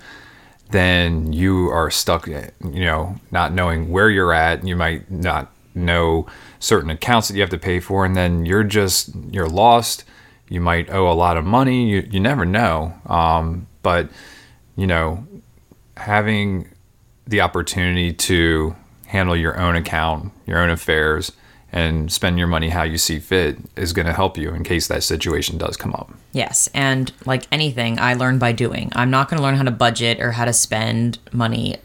then 0.72 1.32
you 1.32 1.68
are 1.68 1.90
stuck, 1.90 2.26
you 2.26 2.50
know, 2.62 3.16
not 3.30 3.52
knowing 3.52 3.90
where 3.90 4.10
you're 4.10 4.32
at. 4.32 4.66
You 4.66 4.76
might 4.76 5.10
not 5.10 5.52
know 5.74 6.26
certain 6.58 6.90
accounts 6.90 7.28
that 7.28 7.34
you 7.34 7.40
have 7.40 7.50
to 7.50 7.58
pay 7.58 7.80
for, 7.80 8.04
and 8.04 8.16
then 8.16 8.44
you're 8.44 8.64
just, 8.64 9.14
you're 9.30 9.48
lost. 9.48 10.04
You 10.48 10.60
might 10.60 10.90
owe 10.90 11.10
a 11.10 11.14
lot 11.14 11.36
of 11.36 11.44
money. 11.44 11.88
You, 11.88 12.08
you 12.10 12.20
never 12.20 12.44
know. 12.44 12.94
Um, 13.06 13.66
but, 13.82 14.10
you 14.76 14.86
know, 14.86 15.26
having 15.96 16.68
the 17.26 17.40
opportunity 17.40 18.12
to 18.12 18.76
handle 19.06 19.36
your 19.36 19.58
own 19.58 19.76
account, 19.76 20.32
your 20.46 20.58
own 20.58 20.70
affairs, 20.70 21.32
and 21.72 22.12
spend 22.12 22.38
your 22.38 22.46
money 22.46 22.68
how 22.68 22.82
you 22.82 22.98
see 22.98 23.18
fit 23.18 23.56
is 23.76 23.92
going 23.94 24.06
to 24.06 24.12
help 24.12 24.36
you 24.36 24.52
in 24.52 24.62
case 24.62 24.88
that 24.88 25.02
situation 25.02 25.56
does 25.56 25.76
come 25.76 25.94
up. 25.94 26.12
Yes, 26.32 26.68
and 26.74 27.10
like 27.24 27.46
anything, 27.50 27.98
I 27.98 28.14
learn 28.14 28.38
by 28.38 28.52
doing. 28.52 28.92
I'm 28.94 29.10
not 29.10 29.28
going 29.30 29.38
to 29.38 29.42
learn 29.42 29.56
how 29.56 29.62
to 29.62 29.70
budget 29.70 30.20
or 30.20 30.32
how 30.32 30.44
to 30.44 30.52
spend 30.52 31.18
money 31.32 31.76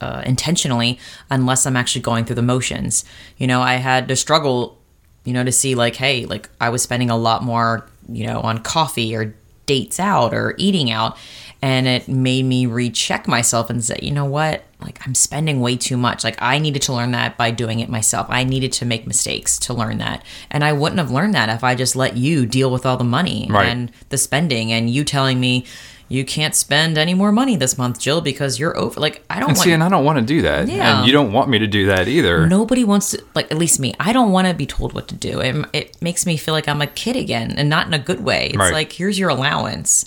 uh, 0.00 0.22
intentionally 0.26 0.98
unless 1.30 1.66
I'm 1.66 1.76
actually 1.76 2.02
going 2.02 2.26
through 2.26 2.36
the 2.36 2.42
motions. 2.42 3.04
You 3.38 3.46
know, 3.46 3.62
I 3.62 3.74
had 3.74 4.08
to 4.08 4.16
struggle, 4.16 4.78
you 5.24 5.32
know, 5.32 5.44
to 5.44 5.52
see 5.52 5.74
like, 5.74 5.96
hey, 5.96 6.26
like 6.26 6.50
I 6.60 6.68
was 6.68 6.82
spending 6.82 7.10
a 7.10 7.16
lot 7.16 7.42
more, 7.42 7.86
you 8.08 8.26
know, 8.26 8.40
on 8.40 8.58
coffee 8.58 9.14
or 9.16 9.34
dates 9.66 10.00
out 10.00 10.34
or 10.34 10.54
eating 10.58 10.90
out, 10.90 11.16
and 11.62 11.86
it 11.86 12.08
made 12.08 12.44
me 12.44 12.66
recheck 12.66 13.28
myself 13.28 13.68
and 13.70 13.84
say, 13.84 13.98
you 14.02 14.10
know 14.10 14.24
what, 14.24 14.64
like 14.80 14.98
I'm 15.06 15.14
spending 15.14 15.60
way 15.60 15.76
too 15.76 15.96
much. 15.96 16.24
Like 16.24 16.40
I 16.40 16.58
needed 16.58 16.82
to 16.82 16.92
learn 16.92 17.10
that 17.12 17.36
by 17.36 17.50
doing 17.50 17.80
it 17.80 17.88
myself. 17.90 18.26
I 18.30 18.44
needed 18.44 18.72
to 18.72 18.86
make 18.86 19.06
mistakes 19.06 19.58
to 19.60 19.74
learn 19.74 19.98
that, 19.98 20.24
and 20.50 20.64
I 20.64 20.72
wouldn't 20.72 20.98
have 20.98 21.10
learned 21.10 21.34
that 21.34 21.48
if 21.50 21.62
I 21.62 21.74
just 21.74 21.94
let 21.96 22.16
you 22.16 22.46
deal 22.46 22.70
with 22.70 22.86
all 22.86 22.96
the 22.96 23.04
money 23.04 23.46
Right. 23.50 23.68
and 23.68 23.92
the 24.08 24.18
spending, 24.18 24.72
and 24.72 24.88
you 24.90 25.04
telling 25.04 25.38
me. 25.40 25.66
You 26.12 26.24
can't 26.24 26.56
spend 26.56 26.98
any 26.98 27.14
more 27.14 27.30
money 27.30 27.54
this 27.54 27.78
month, 27.78 28.00
Jill, 28.00 28.20
because 28.20 28.58
you're 28.58 28.76
over. 28.76 28.98
Like 28.98 29.22
I 29.30 29.34
don't 29.38 29.50
And 29.50 29.56
want. 29.56 29.64
see, 29.64 29.70
and 29.72 29.80
I 29.84 29.88
don't 29.88 30.04
want 30.04 30.18
to 30.18 30.24
do 30.24 30.42
that. 30.42 30.66
Yeah. 30.66 30.98
And 30.98 31.06
you 31.06 31.12
don't 31.12 31.32
want 31.32 31.48
me 31.48 31.60
to 31.60 31.68
do 31.68 31.86
that 31.86 32.08
either. 32.08 32.48
Nobody 32.48 32.82
wants 32.82 33.12
to, 33.12 33.22
like, 33.36 33.52
at 33.52 33.58
least 33.58 33.78
me. 33.78 33.94
I 34.00 34.12
don't 34.12 34.32
want 34.32 34.48
to 34.48 34.52
be 34.54 34.66
told 34.66 34.92
what 34.92 35.06
to 35.06 35.14
do. 35.14 35.38
It, 35.40 35.54
it 35.72 36.02
makes 36.02 36.26
me 36.26 36.36
feel 36.36 36.52
like 36.52 36.66
I'm 36.66 36.82
a 36.82 36.88
kid 36.88 37.14
again, 37.14 37.52
and 37.56 37.70
not 37.70 37.86
in 37.86 37.94
a 37.94 37.98
good 38.00 38.24
way. 38.24 38.48
It's 38.48 38.56
Right. 38.56 38.72
like 38.72 38.90
here's 38.90 39.20
your 39.20 39.28
allowance. 39.28 40.04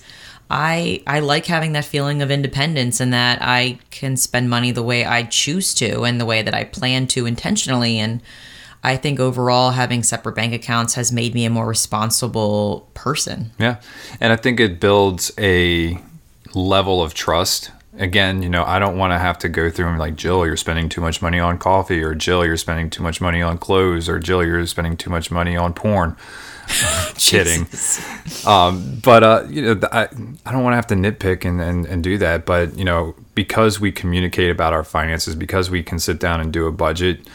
I 0.50 1.02
I 1.08 1.20
like 1.20 1.46
having 1.46 1.74
that 1.74 1.86
feeling 1.86 2.22
of 2.22 2.30
independence 2.30 3.00
and 3.00 3.14
that 3.14 3.40
I 3.42 3.80
can 3.90 4.18
spend 4.18 4.50
money 4.50 4.72
the 4.72 4.84
way 4.84 5.06
I 5.06 5.24
choose 5.24 5.74
to 5.76 6.04
and 6.04 6.20
the 6.20 6.26
way 6.26 6.42
that 6.42 6.54
I 6.54 6.64
plan 6.64 7.08
to 7.08 7.26
intentionally. 7.26 7.98
And 7.98 8.22
I 8.84 8.98
think 8.98 9.20
overall, 9.20 9.72
having 9.72 10.04
separate 10.04 10.36
bank 10.36 10.54
accounts 10.54 10.96
has 10.96 11.12
made 11.12 11.34
me 11.34 11.46
a 11.46 11.50
more 11.50 11.66
responsible 11.66 12.90
person. 12.94 13.52
Yeah. 13.58 13.78
And 14.20 14.34
I 14.34 14.36
think 14.36 14.60
it 14.60 14.80
builds 14.80 15.32
a 15.38 15.98
level 16.54 17.02
of 17.02 17.14
trust 17.14 17.72
again, 17.98 18.42
you 18.42 18.50
know, 18.50 18.64
I 18.64 18.80
don't 18.80 18.98
want 18.98 19.12
to 19.12 19.20
have 19.20 19.38
to 19.40 19.50
go 19.50 19.70
through 19.70 19.88
and 19.88 20.00
like, 20.00 20.16
Jill, 20.16 20.46
you're 20.46 20.58
spending 20.58 20.90
too 20.90 21.02
much 21.02 21.22
money 21.22 21.40
on 21.40 21.58
coffee, 21.58 22.02
or 22.02 22.16
Jill, 22.16 22.46
you're 22.46 22.58
spending 22.58 22.90
too 22.90 23.04
much 23.04 23.22
money 23.22 23.42
on 23.42 23.58
clothes, 23.58 24.10
or 24.10 24.20
Jill, 24.20 24.44
you're 24.44 24.66
spending 24.66 24.98
too 24.98 25.10
much 25.10 25.32
money 25.32 25.56
on 25.56 25.74
porn. 25.74 26.16
Kidding. 27.18 27.68
Um, 28.46 29.00
but, 29.04 29.24
uh, 29.24 29.44
you 29.50 29.62
know, 29.76 29.88
I, 29.92 30.08
I 30.46 30.52
don't 30.52 30.64
want 30.64 30.74
to 30.74 30.76
have 30.76 30.88
to 30.88 30.96
nitpick 30.96 31.46
and, 31.46 31.62
and, 31.62 31.86
and 31.86 32.04
do 32.04 32.18
that. 32.18 32.46
But, 32.46 32.78
you 32.78 32.86
know, 32.86 33.16
because 33.36 33.80
we 33.80 33.92
communicate 33.92 34.52
about 34.52 34.74
our 34.74 34.84
finances, 34.84 35.36
because 35.36 35.70
we 35.70 35.84
can 35.84 36.00
sit 36.00 36.20
down 36.20 36.40
and 36.42 36.52
do 36.52 36.68
a 36.68 36.72
budget, 36.72 37.28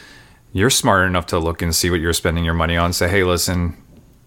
you're 0.52 0.70
smart 0.70 1.06
enough 1.06 1.26
to 1.26 1.38
look 1.38 1.62
and 1.62 1.74
see 1.74 1.90
what 1.90 2.00
you're 2.00 2.12
spending 2.12 2.44
your 2.44 2.54
money 2.54 2.76
on. 2.76 2.92
Say, 2.92 3.08
hey, 3.08 3.24
listen, 3.24 3.76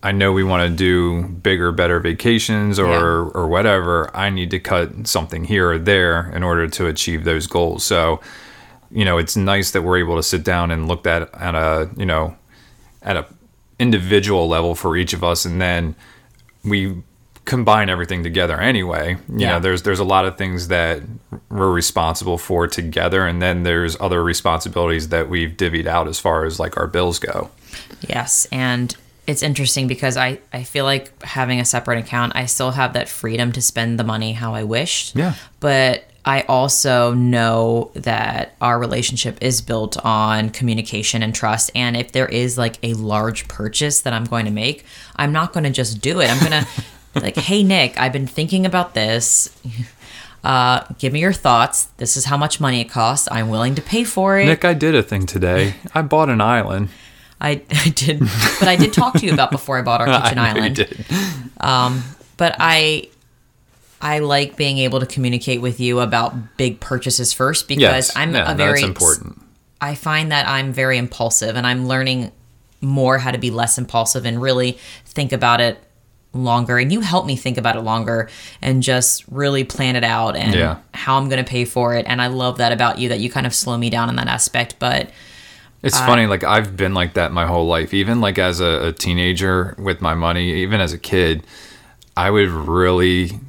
I 0.04 0.12
know 0.12 0.32
we 0.32 0.44
want 0.44 0.70
to 0.70 0.76
do 0.76 1.28
bigger, 1.28 1.72
better 1.72 2.00
vacations 2.00 2.80
or 2.80 2.88
Yeah. 2.88 3.00
or 3.40 3.48
whatever. 3.48 4.16
I 4.16 4.30
need 4.30 4.50
to 4.52 4.60
cut 4.60 5.08
something 5.08 5.44
here 5.46 5.72
or 5.72 5.78
there 5.80 6.32
in 6.32 6.44
order 6.44 6.68
to 6.68 6.88
achieve 6.88 7.24
those 7.24 7.48
goals. 7.48 7.84
So, 7.84 8.20
you 8.90 9.06
know, 9.06 9.18
it's 9.18 9.36
nice 9.36 9.72
that 9.72 9.84
we're 9.84 9.98
able 9.98 10.16
to 10.18 10.24
sit 10.24 10.44
down 10.44 10.72
and 10.72 10.88
look 10.88 11.06
at 11.08 11.34
at 11.36 11.56
a 11.56 11.90
you 11.96 12.06
know 12.06 12.36
at 13.04 13.16
a 13.16 13.26
individual 13.82 14.48
level 14.48 14.76
for 14.76 14.96
each 14.96 15.14
of 15.14 15.24
us, 15.24 15.44
and 15.46 15.60
then 15.62 15.96
we 16.64 16.96
combine 17.46 17.90
everything 17.90 18.24
together 18.24 18.60
anyway. 18.62 19.18
You 19.28 19.40
Yeah. 19.40 19.50
know, 19.54 19.60
there's 19.60 19.82
there's 19.82 20.00
a 20.00 20.04
lot 20.06 20.26
of 20.26 20.38
things 20.38 20.68
that 20.68 21.02
we're 21.50 21.72
responsible 21.72 22.38
for 22.38 22.68
together, 22.68 23.26
and 23.26 23.42
then 23.42 23.64
there's 23.64 23.98
other 24.00 24.24
responsibilities 24.24 25.10
that 25.10 25.28
we've 25.30 25.52
divvied 25.58 25.88
out 25.88 26.08
as 26.08 26.20
far 26.20 26.46
as 26.46 26.60
like 26.60 26.78
our 26.78 26.88
bills 26.88 27.18
go. 27.20 27.50
Yes, 28.08 28.48
and 28.52 28.96
it's 29.26 29.42
interesting 29.42 29.88
because 29.88 30.16
I 30.18 30.38
I 30.54 30.64
feel 30.64 30.86
like 30.86 31.12
having 31.24 31.60
a 31.60 31.66
separate 31.66 31.98
account, 32.00 32.34
I 32.36 32.46
still 32.46 32.72
have 32.72 32.94
that 32.94 33.10
freedom 33.10 33.52
to 33.54 33.62
spend 33.62 33.98
the 34.00 34.04
money 34.04 34.34
how 34.34 34.54
I 34.54 34.64
wish. 34.64 35.12
Yeah. 35.16 35.34
But 35.60 36.04
I 36.24 36.42
also 36.42 37.14
know 37.14 37.92
that 37.96 38.56
our 38.62 38.78
relationship 38.80 39.40
is 39.42 39.62
built 39.62 39.98
on 40.06 40.52
communication 40.52 41.24
and 41.24 41.34
trust. 41.34 41.72
And 41.74 41.98
if 41.98 42.12
there 42.12 42.28
is 42.28 42.58
like 42.58 42.78
a 42.84 42.94
large 42.94 43.48
purchase 43.48 44.02
that 44.02 44.14
I'm 44.14 44.26
going 44.26 44.46
to 44.46 44.52
make, 44.52 44.86
I'm 45.16 45.32
not 45.32 45.52
going 45.52 45.64
to 45.64 45.72
just 45.72 46.00
do 46.02 46.20
it. 46.22 46.30
I'm 46.30 46.40
going 46.40 46.64
to, 47.16 47.20
like, 47.20 47.36
hey, 47.38 47.64
Nick, 47.64 48.00
I've 48.00 48.14
been 48.14 48.28
thinking 48.28 48.66
about 48.66 48.94
this. 48.94 49.50
Uh, 50.44 50.84
give 50.98 51.14
me 51.14 51.20
your 51.20 51.34
thoughts. 51.34 51.84
This 51.98 52.18
is 52.18 52.26
how 52.26 52.36
much 52.36 52.60
money 52.60 52.82
it 52.82 52.90
costs. 52.90 53.28
I'm 53.32 53.50
willing 53.50 53.76
to 53.76 53.82
pay 53.84 54.04
for 54.04 54.40
it. 54.40 54.48
Nick, 54.48 54.66
I 54.66 54.74
did 54.74 54.96
a 54.96 55.04
thing 55.04 55.28
today. 55.28 55.76
I 55.94 56.02
bought 56.02 56.30
an 56.30 56.42
island. 56.42 56.90
I, 57.40 57.62
I 57.70 57.90
did, 57.90 58.22
but 58.60 58.68
I 58.68 58.76
did 58.76 58.92
talk 58.92 59.14
to 59.20 59.26
you 59.28 59.34
about 59.34 59.52
before 59.52 59.78
I 59.78 59.84
bought 59.84 60.02
our 60.02 60.08
kitchen 60.08 60.40
island. 60.40 60.58
I 60.58 60.62
island. 60.62 60.76
did. 60.76 61.06
But 62.38 62.56
I, 62.58 63.10
I 64.02 64.20
like 64.20 64.56
being 64.56 64.78
able 64.80 65.00
to 65.00 65.06
communicate 65.06 65.62
with 65.62 65.80
you 65.80 66.00
about 66.00 66.58
big 66.58 66.80
purchases 66.80 67.34
first 67.34 67.68
because 67.68 67.82
Yes, 67.82 68.16
I'm 68.16 68.34
yeah, 68.34 68.52
a 68.52 68.56
very 68.56 68.82
that's 68.82 68.88
important. 68.88 69.42
I 69.80 69.96
find 69.96 70.32
that 70.32 70.48
I'm 70.48 70.74
very 70.74 70.98
impulsive 70.98 71.56
and 71.56 71.66
I'm 71.66 71.88
learning 71.88 72.32
more 72.82 73.18
how 73.18 73.32
to 73.32 73.38
be 73.38 73.52
less 73.52 73.78
impulsive 73.78 74.26
and 74.26 74.42
really 74.42 74.78
think 75.06 75.32
about 75.32 75.62
it 75.62 75.80
longer. 76.34 76.78
And 76.78 76.92
you 76.92 77.02
help 77.02 77.26
me 77.26 77.36
think 77.36 77.58
about 77.58 77.76
it 77.76 77.82
longer 77.82 78.30
and 78.62 78.82
just 78.82 79.26
really 79.30 79.64
plan 79.64 79.96
it 79.96 80.04
out 80.04 80.36
and 80.36 80.54
Yeah. 80.56 80.78
how 80.94 81.18
I'm 81.18 81.30
going 81.30 81.44
to 81.44 81.50
pay 81.50 81.66
for 81.66 81.96
it. 81.96 82.06
And 82.08 82.22
I 82.22 82.28
love 82.28 82.58
that 82.58 82.72
about 82.72 83.00
you 83.00 83.10
that 83.10 83.20
you 83.20 83.30
kind 83.30 83.46
of 83.46 83.54
slow 83.54 83.78
me 83.78 83.90
down 83.90 84.10
in 84.10 84.16
that 84.16 84.28
aspect. 84.28 84.76
But 84.80 85.10
It's 85.84 86.00
funny, 86.00 86.28
like 86.28 86.44
I've 86.44 86.78
been 86.78 86.94
like 86.94 87.14
that 87.16 87.32
my 87.32 87.46
whole 87.48 87.68
life. 87.68 87.94
Even 87.94 88.22
like 88.22 88.38
as 88.38 88.60
a, 88.60 88.88
a 88.88 88.92
teenager 88.94 89.76
with 89.78 90.00
my 90.02 90.14
money, 90.14 90.54
even 90.62 90.80
as 90.80 90.94
a 90.94 90.98
kid, 90.98 91.44
I 92.16 92.30
would 92.30 92.50
really 92.50 93.40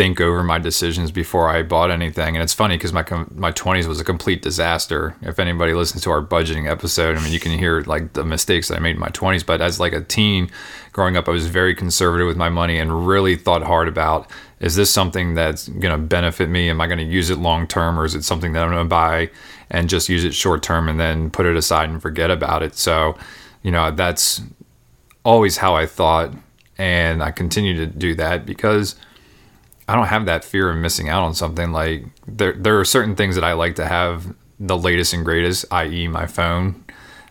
think 0.00 0.18
over 0.18 0.42
my 0.42 0.58
decisions 0.58 1.10
before 1.10 1.50
I 1.50 1.62
bought 1.62 1.90
anything. 1.90 2.34
And 2.34 2.42
it's 2.42 2.54
funny 2.54 2.78
because 2.78 2.94
my 2.94 3.04
my 3.34 3.50
twenties 3.50 3.86
was 3.86 4.00
a 4.00 4.04
complete 4.04 4.40
disaster. 4.40 5.14
If 5.20 5.38
anybody 5.38 5.74
listens 5.74 6.02
to 6.04 6.10
our 6.10 6.22
budgeting 6.22 6.66
episode, 6.70 7.18
I 7.18 7.22
mean, 7.22 7.34
you 7.34 7.38
can 7.38 7.52
hear 7.52 7.82
like 7.82 8.14
the 8.14 8.24
mistakes 8.24 8.68
that 8.68 8.76
I 8.76 8.80
made 8.80 8.94
in 8.94 8.98
my 8.98 9.10
twenties. 9.10 9.44
But 9.44 9.60
as 9.60 9.78
like 9.78 9.92
a 9.92 10.00
teen 10.00 10.50
growing 10.92 11.18
up, 11.18 11.28
I 11.28 11.32
was 11.32 11.48
very 11.48 11.74
conservative 11.74 12.26
with 12.26 12.38
my 12.38 12.48
money 12.48 12.78
and 12.78 13.06
really 13.06 13.36
thought 13.36 13.62
hard 13.62 13.88
about 13.88 14.30
is 14.58 14.74
this 14.74 14.90
something 14.90 15.34
that's 15.34 15.68
going 15.68 15.92
to 15.92 15.98
benefit 15.98 16.48
me? 16.48 16.70
Am 16.70 16.80
I 16.80 16.86
going 16.86 16.98
to 16.98 17.04
use 17.04 17.28
it 17.28 17.36
long 17.36 17.66
term, 17.66 18.00
or 18.00 18.06
is 18.06 18.14
it 18.14 18.24
something 18.24 18.54
that 18.54 18.62
I'm 18.62 18.70
going 18.70 18.82
to 18.82 18.88
buy 18.88 19.28
and 19.68 19.86
just 19.86 20.08
use 20.08 20.24
it 20.24 20.32
short 20.34 20.62
term 20.62 20.88
and 20.88 20.98
then 20.98 21.28
put 21.28 21.44
it 21.44 21.56
aside 21.56 21.90
and 21.90 22.00
forget 22.00 22.30
about 22.30 22.62
it? 22.62 22.74
So, 22.74 23.18
you 23.62 23.70
know, 23.70 23.90
that's 23.90 24.40
always 25.24 25.58
how 25.58 25.76
I 25.76 25.84
thought, 25.84 26.32
and 26.78 27.22
I 27.22 27.32
continue 27.32 27.74
to 27.74 27.86
do 27.86 28.14
that 28.14 28.46
because 28.46 28.96
I 29.90 29.96
don't 29.96 30.06
have 30.06 30.26
that 30.26 30.44
fear 30.44 30.70
of 30.70 30.76
missing 30.76 31.08
out 31.08 31.24
on 31.24 31.34
something. 31.34 31.72
Like 31.72 32.04
there, 32.24 32.52
there 32.52 32.78
are 32.78 32.84
certain 32.84 33.16
things 33.16 33.34
that 33.34 33.42
I 33.42 33.54
like 33.54 33.74
to 33.74 33.86
have 33.86 34.36
the 34.60 34.78
latest 34.78 35.12
and 35.12 35.24
greatest, 35.24 35.64
i.e., 35.72 36.06
my 36.06 36.26
phone. 36.26 36.84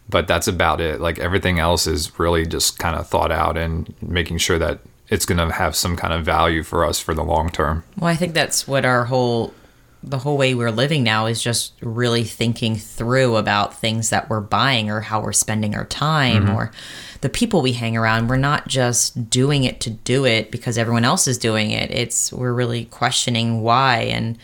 But 0.09 0.27
that's 0.27 0.47
about 0.49 0.81
it. 0.81 0.99
Like 0.99 1.19
everything 1.19 1.57
else 1.57 1.87
is 1.87 2.19
really 2.19 2.45
just 2.45 2.77
kind 2.77 2.97
of 2.97 3.07
thought 3.07 3.31
out 3.31 3.57
and 3.57 3.93
making 4.01 4.39
sure 4.39 4.59
that 4.59 4.79
it's 5.07 5.25
going 5.25 5.37
to 5.37 5.53
have 5.53 5.73
some 5.73 5.95
kind 5.95 6.11
of 6.11 6.25
value 6.25 6.63
for 6.63 6.83
us 6.83 6.99
for 6.99 7.13
the 7.13 7.23
long 7.23 7.49
term. 7.49 7.85
Well, 7.97 8.09
I 8.09 8.15
think 8.15 8.33
that's 8.33 8.67
what 8.67 8.83
our 8.83 9.05
whole 9.05 9.53
the 10.01 10.19
whole 10.19 10.37
way 10.37 10.53
we're 10.55 10.71
living 10.71 11.03
now 11.03 11.25
is 11.25 11.41
just 11.41 11.73
really 11.81 12.23
thinking 12.23 12.75
through 12.75 13.35
about 13.35 13.77
things 13.77 14.09
that 14.11 14.29
we're 14.29 14.39
buying 14.39 14.89
or 14.89 15.01
how 15.01 15.21
we're 15.21 15.33
spending 15.33 15.75
our 15.75 15.85
time 15.85 16.45
mm-hmm. 16.45 16.55
or 16.55 16.71
the 17.21 17.29
people 17.29 17.61
we 17.61 17.73
hang 17.73 17.97
around. 17.97 18.27
We're 18.27 18.37
not 18.37 18.67
just 18.67 19.29
doing 19.29 19.65
it 19.65 19.81
to 19.81 19.89
do 19.89 20.25
it 20.25 20.51
because 20.51 20.77
everyone 20.77 21.03
else 21.03 21.27
is 21.27 21.37
doing 21.37 21.71
it. 21.71 21.91
It's 21.91 22.31
we're 22.31 22.53
really 22.53 22.85
questioning 22.85 23.61
why 23.61 24.03
and 24.03 24.37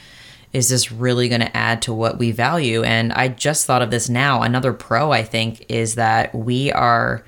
is 0.51 0.69
this 0.69 0.91
really 0.91 1.27
going 1.29 1.41
to 1.41 1.55
add 1.55 1.81
to 1.81 1.93
what 1.93 2.17
we 2.17 2.31
value? 2.31 2.83
And 2.83 3.11
I 3.13 3.27
just 3.27 3.65
thought 3.65 3.81
of 3.81 3.91
this 3.91 4.07
now. 4.09 4.41
Another 4.41 4.73
pro 4.73 5.11
I 5.11 5.23
think 5.23 5.65
is 5.69 5.95
that 5.95 6.33
we 6.35 6.71
are 6.71 7.25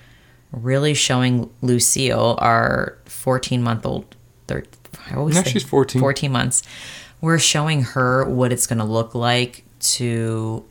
really 0.52 0.94
showing 0.94 1.50
Lucille, 1.62 2.38
our 2.42 2.98
14 3.06 3.62
month 3.62 3.86
old, 3.86 4.16
thir- 4.48 4.64
I 5.10 5.16
always 5.16 5.36
No, 5.36 5.44
she's 5.44 5.64
14. 5.64 6.00
14 6.00 6.32
months. 6.32 6.64
We're 7.22 7.40
showing 7.40 7.82
her 7.84 8.26
what 8.26 8.52
it's 8.52 8.68
going 8.68 8.80
to 8.80 8.86
look 8.86 9.16
like 9.16 9.64
to, 9.80 10.64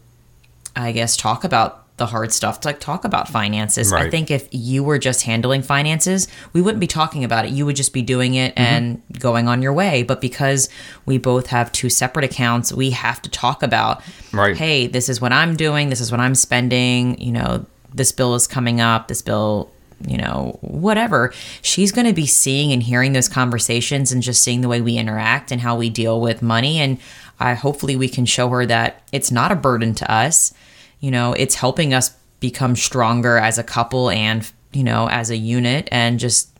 I 0.74 0.92
guess, 0.92 1.16
talk 1.16 1.44
about 1.44 1.82
the 1.96 2.06
hard 2.06 2.30
stuff, 2.30 2.60
to 2.60 2.68
like 2.68 2.78
talk 2.78 3.06
about 3.06 3.26
finances. 3.26 3.90
I 3.90 4.10
think 4.10 4.30
if 4.30 4.48
you 4.52 4.84
were 4.84 4.98
just 4.98 5.22
handling 5.22 5.62
finances, 5.62 6.28
we 6.52 6.60
wouldn't 6.60 6.78
be 6.80 6.86
talking 6.86 7.24
about 7.24 7.46
it. 7.46 7.52
You 7.52 7.64
would 7.64 7.74
just 7.76 7.94
be 7.94 8.02
doing 8.02 8.34
it 8.34 8.54
Mm-hmm. 8.54 8.62
and 8.62 9.02
going 9.18 9.48
on 9.48 9.62
your 9.62 9.72
way. 9.72 10.02
But 10.02 10.20
because 10.20 10.68
we 11.06 11.16
both 11.16 11.46
have 11.46 11.72
two 11.72 11.88
separate 11.88 12.24
accounts, 12.26 12.70
we 12.72 12.90
have 12.90 13.22
to 13.22 13.30
talk 13.30 13.62
about, 13.62 14.02
Right. 14.30 14.54
hey, 14.56 14.86
this 14.86 15.08
is 15.08 15.22
what 15.22 15.32
I'm 15.32 15.56
doing, 15.56 15.88
this 15.88 16.00
is 16.02 16.10
what 16.10 16.20
I'm 16.20 16.34
spending, 16.34 17.18
you 17.18 17.32
know, 17.32 17.64
this 17.94 18.12
bill 18.12 18.34
is 18.34 18.46
coming 18.46 18.78
up, 18.80 19.08
this 19.08 19.22
bill, 19.22 19.70
you 20.06 20.16
know, 20.18 20.58
whatever. 20.60 21.32
She's 21.62 21.92
going 21.92 22.06
to 22.06 22.12
be 22.12 22.26
seeing 22.26 22.72
and 22.72 22.82
hearing 22.82 23.12
those 23.12 23.28
conversations 23.28 24.12
and 24.12 24.22
just 24.22 24.42
seeing 24.42 24.60
the 24.60 24.68
way 24.68 24.80
we 24.80 24.98
interact 24.98 25.50
and 25.52 25.60
how 25.60 25.76
we 25.76 25.88
deal 25.90 26.20
with 26.20 26.42
money. 26.42 26.78
And 26.78 26.98
I 27.40 27.54
hopefully 27.54 27.96
we 27.96 28.08
can 28.08 28.26
show 28.26 28.48
her 28.50 28.66
that 28.66 29.02
it's 29.12 29.30
not 29.30 29.52
a 29.52 29.56
burden 29.56 29.94
to 29.94 30.12
us. 30.12 30.52
You 31.00 31.10
know, 31.10 31.32
it's 31.32 31.54
helping 31.54 31.94
us 31.94 32.10
become 32.40 32.76
stronger 32.76 33.38
as 33.38 33.58
a 33.58 33.62
couple 33.64 34.10
and, 34.10 34.50
you 34.72 34.84
know, 34.84 35.08
as 35.08 35.30
a 35.30 35.36
unit 35.36 35.88
and 35.90 36.18
just 36.18 36.50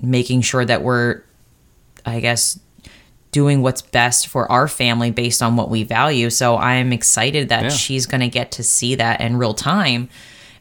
making 0.00 0.42
sure 0.42 0.64
that 0.64 0.82
we're, 0.82 1.22
I 2.04 2.20
guess, 2.20 2.58
doing 3.32 3.60
what's 3.62 3.82
best 3.82 4.28
for 4.28 4.50
our 4.50 4.68
family 4.68 5.10
based 5.10 5.42
on 5.42 5.56
what 5.56 5.68
we 5.70 5.82
value. 5.82 6.30
So 6.30 6.56
I'm 6.56 6.92
excited 6.92 7.48
that 7.48 7.64
Yeah. 7.64 7.68
she's 7.70 8.06
going 8.06 8.20
to 8.22 8.28
get 8.28 8.52
to 8.52 8.62
see 8.62 8.94
that 8.96 9.20
in 9.20 9.36
real 9.36 9.54
time 9.54 10.08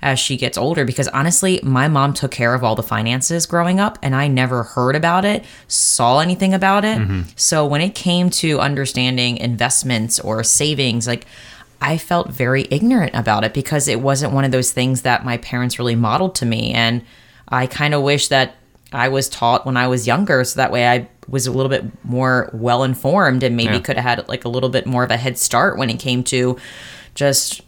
as 0.06 0.20
she 0.20 0.38
gets 0.38 0.56
older 0.58 0.86
because 0.86 1.08
honestly, 1.10 1.60
my 1.64 1.88
mom 1.88 2.14
took 2.14 2.30
care 2.30 2.54
of 2.54 2.64
all 2.64 2.76
the 2.76 2.84
finances 2.84 3.46
growing 3.48 3.80
up 3.80 3.98
and 4.04 4.16
I 4.16 4.28
never 4.28 4.62
heard 4.62 4.96
about 4.96 5.26
it, 5.26 5.44
saw 5.68 6.20
anything 6.20 6.54
about 6.54 6.86
it. 6.86 7.00
Mm-hmm. 7.00 7.22
So 7.36 7.66
when 7.66 7.82
it 7.82 7.96
came 7.96 8.30
to 8.30 8.60
understanding 8.60 9.38
investments 9.38 10.20
or 10.20 10.44
savings, 10.44 11.08
like 11.08 11.26
I 11.82 11.98
felt 11.98 12.30
very 12.30 12.68
ignorant 12.70 13.16
about 13.16 13.44
it 13.44 13.54
because 13.54 13.88
it 13.88 14.00
wasn't 14.00 14.32
one 14.32 14.46
of 14.46 14.52
those 14.52 14.72
things 14.72 15.02
that 15.02 15.26
my 15.26 15.38
parents 15.38 15.80
really 15.80 15.96
modeled 15.96 16.36
to 16.36 16.46
me 16.46 16.72
and 16.72 17.02
I 17.50 17.66
kind 17.66 17.96
of 17.96 18.04
wish 18.04 18.28
that 18.28 18.56
I 18.94 19.10
was 19.10 19.28
taught 19.28 19.66
when 19.66 19.76
I 19.76 19.88
was 19.88 20.06
younger, 20.08 20.44
so 20.44 20.58
that 20.58 20.72
way 20.72 20.88
I 20.88 21.10
was 21.28 21.48
a 21.48 21.52
little 21.52 21.70
bit 21.70 21.84
more 22.06 22.50
well 22.54 22.84
informed 22.84 23.42
and 23.42 23.58
maybe 23.58 23.74
Yeah. 23.74 23.80
could 23.80 23.98
have 23.98 24.18
had 24.20 24.28
like 24.30 24.46
a 24.46 24.50
little 24.50 24.70
bit 24.70 24.86
more 24.86 25.04
of 25.04 25.10
a 25.12 25.18
head 25.18 25.38
start 25.40 25.78
when 25.80 25.90
it 25.90 26.00
came 26.00 26.24
to 26.26 26.58
just 27.16 27.62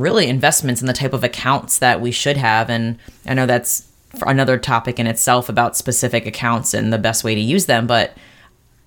really 0.00 0.28
investments 0.28 0.80
in 0.80 0.86
the 0.86 0.92
type 0.92 1.12
of 1.12 1.24
accounts 1.24 1.78
that 1.78 2.00
we 2.00 2.10
should 2.10 2.36
have. 2.36 2.70
And 2.70 2.98
I 3.26 3.34
know 3.34 3.46
that's 3.46 3.88
another 4.26 4.58
topic 4.58 4.98
in 4.98 5.06
itself 5.06 5.48
about 5.48 5.76
specific 5.76 6.26
accounts 6.26 6.74
and 6.74 6.92
the 6.92 6.98
best 6.98 7.22
way 7.22 7.34
to 7.34 7.40
use 7.40 7.66
them, 7.66 7.86
but 7.86 8.16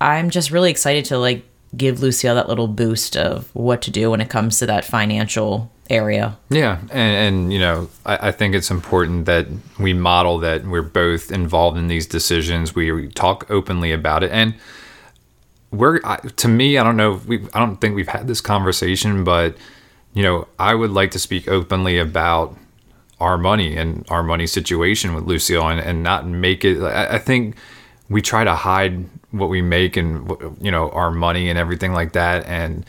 I'm 0.01 0.29
just 0.29 0.51
really 0.51 0.69
excited 0.69 1.05
to 1.05 1.17
like 1.17 1.45
give 1.75 2.01
Lucille 2.01 2.35
that 2.35 2.49
little 2.49 2.67
boost 2.67 3.15
of 3.15 3.49
what 3.55 3.81
to 3.83 3.91
do 3.91 4.11
when 4.11 4.21
it 4.21 4.29
comes 4.29 4.59
to 4.59 4.65
that 4.65 4.85
financial 4.85 5.71
area. 5.89 6.37
Yeah, 6.49 6.79
and, 6.91 6.91
and 6.91 7.53
you 7.53 7.59
know, 7.59 7.89
I, 8.05 8.29
I 8.29 8.31
think 8.31 8.55
it's 8.55 8.69
important 8.69 9.25
that 9.25 9.47
we 9.79 9.93
model 9.93 10.39
that 10.39 10.65
we're 10.65 10.81
both 10.81 11.31
involved 11.31 11.77
in 11.77 11.87
these 11.87 12.05
decisions. 12.05 12.75
We 12.75 13.07
talk 13.09 13.49
openly 13.49 13.91
about 13.91 14.23
it, 14.23 14.31
and 14.31 14.55
we're 15.71 15.99
I, 16.03 16.17
to 16.17 16.47
me, 16.47 16.77
I 16.77 16.83
don't 16.83 16.97
know. 16.97 17.21
We 17.25 17.47
I 17.53 17.59
don't 17.59 17.77
think 17.77 17.95
we've 17.95 18.07
had 18.07 18.27
this 18.27 18.41
conversation, 18.41 19.23
but 19.23 19.55
you 20.13 20.23
know, 20.23 20.47
I 20.59 20.75
would 20.75 20.91
like 20.91 21.11
to 21.11 21.19
speak 21.19 21.47
openly 21.47 21.97
about 21.97 22.57
our 23.19 23.37
money 23.37 23.77
and 23.77 24.05
our 24.09 24.23
money 24.23 24.47
situation 24.47 25.13
with 25.13 25.25
Lucille, 25.25 25.67
and, 25.67 25.79
and 25.79 26.03
not 26.03 26.27
make 26.27 26.65
it. 26.65 26.81
I, 26.81 27.15
I 27.15 27.19
think 27.19 27.55
we 28.09 28.21
try 28.21 28.43
to 28.43 28.53
hide 28.53 29.05
what 29.31 29.49
we 29.49 29.61
make 29.61 29.97
and 29.97 30.29
you 30.61 30.69
know 30.69 30.89
our 30.91 31.09
money 31.09 31.49
and 31.49 31.57
everything 31.57 31.93
like 31.93 32.13
that, 32.13 32.45
and 32.45 32.85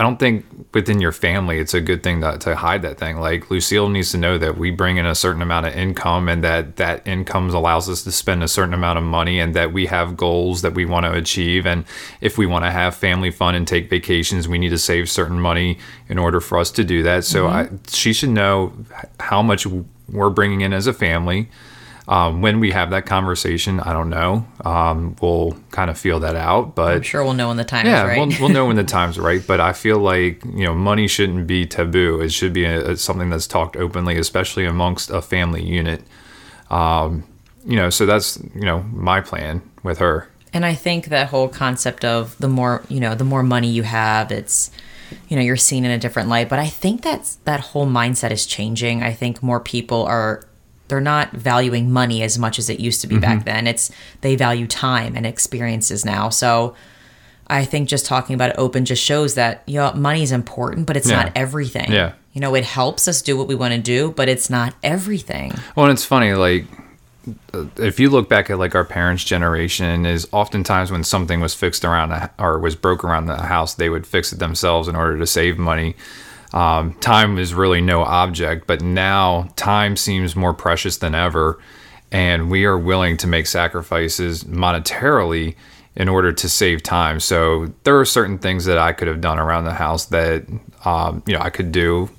I 0.00 0.02
don't 0.02 0.18
think 0.18 0.46
within 0.72 0.98
your 0.98 1.12
family 1.12 1.58
it's 1.58 1.74
a 1.74 1.80
good 1.80 2.02
thing 2.02 2.22
to, 2.22 2.38
to 2.38 2.56
hide 2.56 2.80
that 2.80 2.96
thing. 2.96 3.20
Like 3.20 3.50
Lucille 3.50 3.90
needs 3.90 4.12
to 4.12 4.16
know 4.16 4.38
that 4.38 4.56
we 4.56 4.70
bring 4.70 4.96
in 4.96 5.04
a 5.04 5.14
certain 5.14 5.42
amount 5.42 5.66
of 5.66 5.74
income 5.74 6.26
and 6.26 6.42
that 6.42 6.76
that 6.76 7.06
income 7.06 7.50
allows 7.50 7.86
us 7.86 8.02
to 8.04 8.10
spend 8.10 8.42
a 8.42 8.48
certain 8.48 8.72
amount 8.72 8.98
of 8.98 9.04
money 9.04 9.38
and 9.38 9.52
that 9.54 9.74
we 9.74 9.84
have 9.84 10.16
goals 10.16 10.62
that 10.62 10.72
we 10.72 10.86
want 10.86 11.04
to 11.04 11.12
achieve. 11.12 11.66
And 11.66 11.84
if 12.22 12.38
we 12.38 12.46
want 12.46 12.64
to 12.64 12.70
have 12.70 12.94
family 12.94 13.30
fun 13.30 13.54
and 13.54 13.68
take 13.68 13.90
vacations, 13.90 14.48
we 14.48 14.56
need 14.56 14.70
to 14.70 14.78
save 14.78 15.10
certain 15.10 15.38
money 15.38 15.76
in 16.08 16.16
order 16.16 16.40
for 16.40 16.56
us 16.56 16.70
to 16.70 16.82
do 16.82 17.02
that. 17.02 17.26
So 17.26 17.44
mm-hmm. 17.44 17.74
I, 17.74 17.78
she 17.90 18.14
should 18.14 18.30
know 18.30 18.72
how 19.18 19.42
much 19.42 19.66
we're 20.08 20.30
bringing 20.30 20.62
in 20.62 20.72
as 20.72 20.86
a 20.86 20.94
family 20.94 21.50
um, 22.10 22.40
when 22.40 22.58
we 22.58 22.72
have 22.72 22.90
that 22.90 23.06
conversation, 23.06 23.78
I 23.78 23.92
don't 23.92 24.10
know. 24.10 24.44
Um, 24.64 25.14
we'll 25.22 25.56
kind 25.70 25.88
of 25.88 25.96
feel 25.96 26.18
that 26.20 26.34
out, 26.34 26.74
but 26.74 26.96
I'm 26.96 27.02
sure 27.02 27.22
we'll 27.22 27.34
know 27.34 27.48
when 27.48 27.56
the 27.56 27.64
time 27.64 27.86
yeah, 27.86 28.02
is 28.02 28.08
right. 28.08 28.18
we'll, 28.18 28.40
we'll 28.40 28.48
know 28.48 28.66
when 28.66 28.74
the 28.74 28.82
time's 28.98 29.16
right. 29.16 29.40
But 29.46 29.60
I 29.60 29.72
feel 29.72 29.98
like 29.98 30.44
you 30.44 30.64
know, 30.64 30.74
money 30.74 31.06
shouldn't 31.06 31.46
be 31.46 31.66
taboo. 31.66 32.20
It 32.20 32.32
should 32.32 32.52
be 32.52 32.64
a, 32.64 32.90
a, 32.90 32.96
something 32.96 33.30
that's 33.30 33.46
talked 33.46 33.76
openly, 33.76 34.18
especially 34.18 34.64
amongst 34.64 35.08
a 35.10 35.22
family 35.22 35.62
unit. 35.62 36.02
Um, 36.68 37.22
you 37.64 37.76
know, 37.76 37.90
so 37.90 38.06
that's 38.06 38.42
you 38.56 38.62
know 38.62 38.82
my 38.92 39.20
plan 39.20 39.62
with 39.84 39.98
her. 39.98 40.28
And 40.52 40.66
I 40.66 40.74
think 40.74 41.06
that 41.06 41.28
whole 41.28 41.48
concept 41.48 42.04
of 42.04 42.36
the 42.38 42.48
more 42.48 42.82
you 42.88 42.98
know, 42.98 43.14
the 43.14 43.22
more 43.22 43.44
money 43.44 43.70
you 43.70 43.84
have, 43.84 44.32
it's 44.32 44.72
you 45.28 45.36
know 45.36 45.42
you're 45.42 45.56
seen 45.56 45.84
in 45.84 45.90
a 45.90 45.98
different 45.98 46.28
light 46.28 46.48
but 46.48 46.60
i 46.60 46.68
think 46.68 47.02
that's 47.02 47.34
that 47.44 47.58
whole 47.58 47.84
mindset 47.84 48.30
is 48.30 48.46
changing 48.46 49.02
i 49.02 49.12
think 49.12 49.42
more 49.42 49.58
people 49.58 50.04
are 50.04 50.44
they're 50.90 51.00
not 51.00 51.32
valuing 51.32 51.90
money 51.90 52.22
as 52.22 52.38
much 52.38 52.58
as 52.58 52.68
it 52.68 52.80
used 52.80 53.00
to 53.00 53.06
be 53.06 53.14
mm-hmm. 53.14 53.22
back 53.22 53.44
then. 53.44 53.66
It's 53.66 53.90
they 54.20 54.36
value 54.36 54.66
time 54.66 55.16
and 55.16 55.24
experiences 55.24 56.04
now. 56.04 56.28
So 56.28 56.74
I 57.46 57.64
think 57.64 57.88
just 57.88 58.04
talking 58.04 58.34
about 58.34 58.50
it 58.50 58.56
open 58.58 58.84
just 58.84 59.02
shows 59.02 59.34
that 59.36 59.62
you 59.66 59.76
know 59.76 59.92
money 59.94 60.22
is 60.22 60.32
important, 60.32 60.86
but 60.86 60.96
it's 60.96 61.08
yeah. 61.08 61.22
not 61.22 61.32
everything. 61.34 61.90
Yeah. 61.90 62.12
You 62.32 62.40
know, 62.40 62.54
it 62.54 62.64
helps 62.64 63.08
us 63.08 63.22
do 63.22 63.36
what 63.36 63.48
we 63.48 63.54
want 63.54 63.74
to 63.74 63.80
do, 63.80 64.12
but 64.12 64.28
it's 64.28 64.50
not 64.50 64.74
everything. 64.84 65.52
Well, 65.74 65.86
and 65.86 65.92
it's 65.92 66.04
funny, 66.04 66.34
like 66.34 66.66
if 67.76 67.98
you 67.98 68.08
look 68.08 68.28
back 68.28 68.50
at 68.50 68.58
like 68.58 68.74
our 68.74 68.84
parents' 68.84 69.24
generation, 69.24 70.06
is 70.06 70.28
oftentimes 70.32 70.90
when 70.92 71.04
something 71.04 71.40
was 71.40 71.54
fixed 71.54 71.84
around 71.84 72.10
the, 72.10 72.30
or 72.38 72.58
was 72.58 72.76
broke 72.76 73.02
around 73.04 73.26
the 73.26 73.36
house, 73.36 73.74
they 73.74 73.88
would 73.88 74.06
fix 74.06 74.32
it 74.32 74.38
themselves 74.38 74.86
in 74.86 74.94
order 74.94 75.18
to 75.18 75.26
save 75.26 75.58
money 75.58 75.96
um, 76.52 76.94
time 76.94 77.38
is 77.38 77.54
really 77.54 77.80
no 77.80 78.02
object, 78.02 78.66
but 78.66 78.82
now 78.82 79.48
time 79.56 79.96
seems 79.96 80.34
more 80.34 80.54
precious 80.54 80.96
than 80.98 81.14
ever. 81.14 81.60
And 82.12 82.50
we 82.50 82.64
are 82.64 82.78
willing 82.78 83.16
to 83.18 83.26
make 83.26 83.46
sacrifices 83.46 84.44
monetarily 84.44 85.54
in 85.94 86.08
order 86.08 86.32
to 86.32 86.48
save 86.48 86.82
time. 86.82 87.20
So 87.20 87.72
there 87.84 87.98
are 87.98 88.04
certain 88.04 88.38
things 88.38 88.64
that 88.64 88.78
I 88.78 88.92
could 88.92 89.06
have 89.06 89.20
done 89.20 89.38
around 89.38 89.64
the 89.64 89.74
house 89.74 90.06
that, 90.06 90.46
um, 90.84 91.22
you 91.26 91.34
know, 91.34 91.40
I 91.40 91.50
could 91.50 91.72
do. 91.72 92.10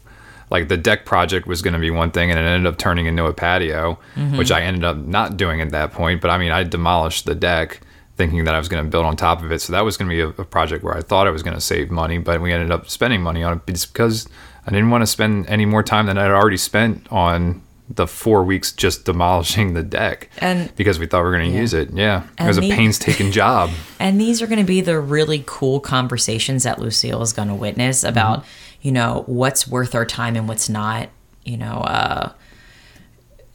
Like 0.49 0.67
the 0.67 0.77
deck 0.77 1.05
project 1.05 1.47
was 1.47 1.61
going 1.61 1.73
to 1.73 1.79
be 1.79 1.91
one 1.91 2.11
thing, 2.11 2.29
and 2.29 2.37
it 2.37 2.43
ended 2.43 2.71
up 2.71 2.77
turning 2.77 3.05
into 3.05 3.25
a 3.25 3.33
patio, 3.33 3.97
mm-hmm. 4.15 4.37
which 4.37 4.51
I 4.51 4.61
ended 4.61 4.83
up 4.83 4.97
not 4.97 5.37
doing 5.37 5.61
at 5.61 5.71
that 5.71 5.93
point. 5.93 6.19
But 6.19 6.29
I 6.29 6.37
mean, 6.37 6.51
I 6.51 6.63
demolished 6.63 7.25
the 7.25 7.35
deck 7.35 7.79
thinking 8.21 8.43
that 8.43 8.53
I 8.53 8.59
was 8.59 8.69
going 8.69 8.83
to 8.83 8.89
build 8.89 9.05
on 9.05 9.15
top 9.15 9.41
of 9.41 9.51
it. 9.51 9.61
So 9.61 9.73
that 9.73 9.83
was 9.83 9.97
going 9.97 10.07
to 10.07 10.15
be 10.15 10.21
a, 10.21 10.27
a, 10.41 10.45
project 10.45 10.83
where 10.83 10.95
I 10.95 11.01
thought 11.01 11.25
I 11.25 11.31
was 11.31 11.41
going 11.41 11.55
to 11.55 11.61
save 11.61 11.89
money, 11.89 12.19
but 12.19 12.39
we 12.39 12.53
ended 12.53 12.69
up 12.69 12.87
spending 12.87 13.23
money 13.23 13.41
on 13.41 13.53
it 13.57 13.65
because 13.65 14.27
I 14.67 14.69
didn't 14.69 14.91
want 14.91 15.01
to 15.01 15.07
spend 15.07 15.47
any 15.47 15.65
more 15.65 15.81
time 15.81 16.05
than 16.05 16.19
I'd 16.19 16.29
already 16.29 16.57
spent 16.57 17.07
on 17.11 17.63
the 17.89 18.05
four 18.05 18.43
weeks 18.43 18.71
just 18.71 19.05
demolishing 19.05 19.73
the 19.73 19.81
deck 19.83 20.29
and 20.37 20.73
because 20.75 20.97
we 20.97 21.07
thought 21.07 21.23
we 21.23 21.29
were 21.29 21.35
going 21.35 21.49
to 21.49 21.53
yeah. 21.53 21.59
use 21.59 21.73
it 21.73 21.89
yeah 21.91 22.25
and 22.37 22.47
it 22.47 22.49
was 22.49 22.57
a 22.57 22.61
painstaking 22.61 23.31
job 23.41 23.69
and 23.99 24.21
these 24.21 24.41
are 24.41 24.47
going 24.47 24.59
to 24.59 24.63
be 24.63 24.79
the 24.79 24.97
really 24.97 25.43
cool 25.45 25.81
conversations 25.81 26.63
that 26.63 26.79
lucille 26.79 27.21
is 27.21 27.33
going 27.33 27.49
to 27.49 27.53
witness 27.53 28.05
about 28.05 28.39
mm-hmm. 28.39 28.47
you 28.83 28.93
know 28.93 29.25
what's 29.25 29.67
worth 29.67 29.93
our 29.93 30.05
time 30.05 30.37
and 30.37 30.47
what's 30.47 30.69
not 30.69 31.09
you 31.43 31.57
know 31.57 31.79
uh 31.79 32.31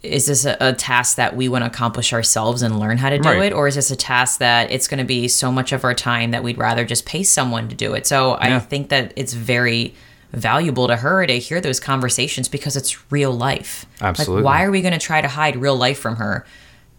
is 0.03 0.27
this 0.27 0.45
a, 0.45 0.55
a, 0.59 0.73
task 0.73 1.17
that 1.17 1.35
we 1.35 1.49
want 1.49 1.63
to 1.63 1.67
accomplish 1.67 2.13
ourselves 2.13 2.61
and 2.61 2.79
learn 2.79 2.97
how 2.97 3.09
to 3.09 3.17
do 3.17 3.29
right. 3.29 3.51
it? 3.51 3.53
Or 3.53 3.67
is 3.67 3.75
this 3.75 3.89
a 3.89 3.95
task 3.95 4.39
that 4.39 4.71
it's 4.71 4.87
going 4.87 4.99
to 4.99 5.03
be 5.03 5.27
so 5.27 5.51
much 5.51 5.71
of 5.71 5.83
our 5.83 5.93
time 5.93 6.31
that 6.31 6.43
we'd 6.43 6.57
rather 6.57 6.85
just 6.85 7.05
pay 7.05 7.23
someone 7.23 7.67
to 7.69 7.75
do 7.75 7.93
it? 7.93 8.05
So 8.05 8.37
yeah. 8.37 8.57
i 8.57 8.59
think 8.59 8.89
that 8.89 9.11
it's 9.15 9.33
very 9.33 9.95
valuable 10.33 10.87
to 10.87 10.95
her 10.95 11.25
to 11.25 11.33
hear 11.39 11.61
those 11.61 11.79
conversations 11.79 12.47
because 12.47 12.75
it's 12.75 13.11
real 13.11 13.31
life. 13.31 13.85
Absolutely. 14.01 14.43
like, 14.43 14.45
why 14.45 14.63
are 14.63 14.71
we 14.71 14.81
going 14.81 14.93
to 14.93 14.99
try 14.99 15.21
to 15.21 15.27
hide 15.27 15.55
real 15.55 15.75
life 15.75 15.99
from 15.99 16.17
her 16.17 16.45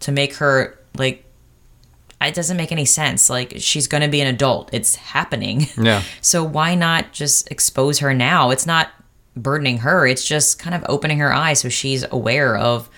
to 0.01 0.11
make 0.11 0.35
her 0.35 0.77
like 0.97 1.25
it 2.21 2.33
doesn't 2.33 2.57
make 2.57 2.71
any 2.71 2.85
sense. 2.85 3.29
Like 3.29 3.53
she's 3.57 3.87
going 3.87 4.01
to 4.01 4.09
be 4.09 4.19
an 4.21 4.27
adult. 4.27 4.69
It's 4.73 4.95
happening. 4.95 5.67
Yeah. 5.77 6.03
So 6.21 6.43
why 6.43 6.75
not 6.75 7.13
just 7.13 7.49
expose 7.49 7.99
her 7.99 8.13
now? 8.13 8.49
It's 8.51 8.65
not 8.65 8.89
burdening 9.35 9.79
her. 9.79 10.05
It's 10.05 10.25
just 10.25 10.59
kind 10.59 10.75
of 10.75 10.83
opening 10.89 11.19
her 11.19 11.33
eyes 11.33 11.59
so 11.59 11.69
she's 11.69 12.05
aware 12.11 12.57
of 12.57 12.89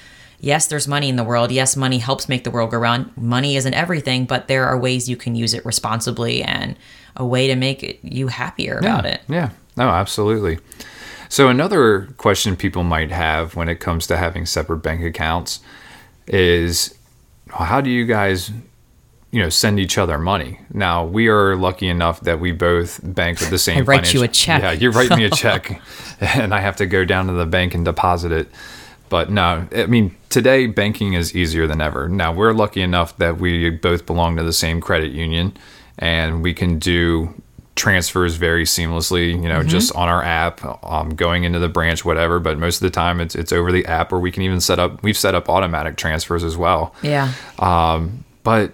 yes, 0.41 0.67
there's 0.67 0.87
money 0.87 1.07
in 1.07 1.15
the 1.15 1.23
world. 1.23 1.51
Yes, 1.51 1.77
money 1.77 1.99
helps 1.99 2.27
make 2.27 2.43
the 2.43 2.51
world 2.51 2.71
go 2.71 2.77
round. 2.77 3.15
Money 3.15 3.55
isn't 3.55 3.73
everything, 3.73 4.25
but 4.25 4.47
there 4.47 4.65
are 4.65 4.77
ways 4.77 5.07
you 5.07 5.15
can 5.15 5.35
use 5.35 5.53
it 5.53 5.65
responsibly 5.65 6.43
and 6.43 6.75
a 7.15 7.25
way 7.25 7.47
to 7.47 7.55
make 7.55 7.83
it, 7.83 7.99
you 8.03 8.27
happier 8.27 8.77
about 8.77 9.05
yeah, 9.05 9.11
it. 9.11 9.21
Yeah. 9.29 9.49
No, 9.77 9.89
absolutely. 9.89 10.59
So 11.29 11.47
another 11.47 12.13
question 12.17 12.57
people 12.57 12.83
might 12.83 13.11
have 13.11 13.55
when 13.55 13.69
it 13.69 13.79
comes 13.79 14.05
to 14.07 14.17
having 14.17 14.45
separate 14.45 14.79
bank 14.79 15.01
accounts 15.01 15.61
is 16.27 16.97
how 17.49 17.79
do 17.79 17.89
you 17.89 18.05
guys 18.05 18.51
you 19.31 19.41
know 19.41 19.49
send 19.49 19.79
each 19.79 19.97
other 19.97 20.17
money. 20.17 20.59
Now 20.73 21.05
we 21.05 21.27
are 21.29 21.55
lucky 21.55 21.87
enough 21.87 22.21
that 22.21 22.39
we 22.39 22.51
both 22.51 22.99
bank 23.03 23.39
with 23.39 23.49
the 23.49 23.57
same. 23.69 23.79
I 23.79 23.81
write 23.81 24.13
you 24.13 24.23
a 24.23 24.27
check. 24.27 24.61
Yeah, 24.61 24.71
you 24.71 24.91
write 24.91 25.09
me 25.15 25.25
a 25.25 25.29
check, 25.31 25.81
and 26.21 26.53
I 26.53 26.59
have 26.59 26.75
to 26.77 26.85
go 26.85 27.05
down 27.05 27.27
to 27.27 27.33
the 27.33 27.45
bank 27.45 27.73
and 27.73 27.83
deposit 27.83 28.31
it. 28.31 28.49
But 29.09 29.29
no, 29.29 29.67
I 29.75 29.85
mean 29.87 30.15
today 30.29 30.67
banking 30.67 31.13
is 31.13 31.35
easier 31.35 31.67
than 31.67 31.81
ever. 31.81 32.07
Now 32.07 32.33
we're 32.33 32.53
lucky 32.53 32.81
enough 32.81 33.17
that 33.17 33.37
we 33.39 33.69
both 33.69 34.05
belong 34.05 34.37
to 34.37 34.43
the 34.43 34.53
same 34.53 34.81
credit 34.81 35.11
union, 35.11 35.57
and 35.97 36.43
we 36.43 36.53
can 36.53 36.79
do 36.79 37.33
transfers 37.75 38.35
very 38.35 38.65
seamlessly. 38.65 39.31
You 39.31 39.47
know, 39.47 39.59
mm-hmm. 39.59 39.69
just 39.69 39.95
on 39.95 40.09
our 40.09 40.23
app, 40.23 40.61
um, 40.85 41.15
going 41.15 41.45
into 41.45 41.59
the 41.59 41.69
branch, 41.69 42.03
whatever. 42.03 42.39
But 42.39 42.57
most 42.57 42.77
of 42.77 42.81
the 42.81 42.89
time, 42.89 43.21
it's 43.21 43.35
it's 43.35 43.53
over 43.53 43.71
the 43.71 43.85
app, 43.85 44.11
or 44.11 44.19
we 44.19 44.31
can 44.31 44.43
even 44.43 44.59
set 44.59 44.77
up. 44.77 45.01
We've 45.03 45.17
set 45.17 45.35
up 45.35 45.47
automatic 45.47 45.95
transfers 45.95 46.43
as 46.43 46.57
well. 46.57 46.93
Yeah. 47.01 47.33
Um, 47.59 48.25
but 48.43 48.71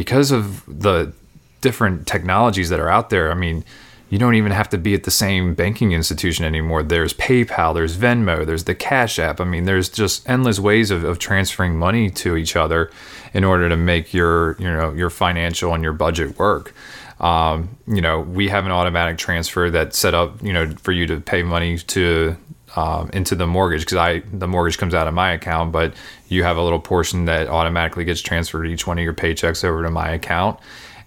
because 0.00 0.30
of 0.30 0.64
the 0.66 1.12
different 1.60 2.06
technologies 2.06 2.70
that 2.70 2.80
are 2.80 2.88
out 2.88 3.10
there, 3.10 3.30
I 3.30 3.34
mean, 3.34 3.66
you 4.08 4.18
don't 4.18 4.34
even 4.34 4.50
have 4.50 4.70
to 4.70 4.78
be 4.78 4.94
at 4.94 5.04
the 5.04 5.10
same 5.10 5.52
banking 5.52 5.92
institution 5.92 6.46
anymore. 6.46 6.82
There's 6.82 7.12
PayPal, 7.12 7.74
there's 7.74 7.98
Venmo, 7.98 8.46
there's 8.46 8.64
the 8.64 8.74
Cash 8.74 9.18
App. 9.18 9.42
I 9.42 9.44
mean, 9.44 9.66
there's 9.66 9.90
just 9.90 10.26
endless 10.26 10.58
ways 10.58 10.90
of, 10.90 11.04
of 11.04 11.18
transferring 11.18 11.78
money 11.78 12.08
to 12.12 12.38
each 12.38 12.56
other 12.56 12.90
in 13.34 13.44
order 13.44 13.68
to 13.68 13.76
make 13.76 14.14
your, 14.14 14.56
you 14.58 14.72
know, 14.72 14.90
your 14.94 15.10
financial 15.10 15.74
and 15.74 15.82
your 15.84 15.92
budget 15.92 16.38
work. 16.38 16.72
Um, 17.20 17.76
you 17.86 18.00
know, 18.00 18.20
we 18.20 18.48
have 18.48 18.64
an 18.64 18.72
automatic 18.72 19.18
transfer 19.18 19.70
that's 19.70 19.98
set 19.98 20.14
up, 20.14 20.42
you 20.42 20.54
know, 20.54 20.70
for 20.80 20.92
you 20.92 21.06
to 21.08 21.20
pay 21.20 21.42
money 21.42 21.76
to 21.76 22.38
um, 22.76 23.10
into 23.12 23.34
the 23.34 23.46
mortgage 23.46 23.82
because 23.82 23.96
I 23.96 24.20
the 24.32 24.48
mortgage 24.48 24.78
comes 24.78 24.94
out 24.94 25.08
of 25.08 25.14
my 25.14 25.32
account, 25.32 25.72
but 25.72 25.94
you 26.28 26.44
have 26.44 26.56
a 26.56 26.62
little 26.62 26.80
portion 26.80 27.24
that 27.24 27.48
automatically 27.48 28.04
gets 28.04 28.20
transferred 28.20 28.66
each 28.66 28.86
one 28.86 28.98
of 28.98 29.04
your 29.04 29.14
paychecks 29.14 29.64
over 29.64 29.82
to 29.82 29.90
my 29.90 30.10
account. 30.10 30.58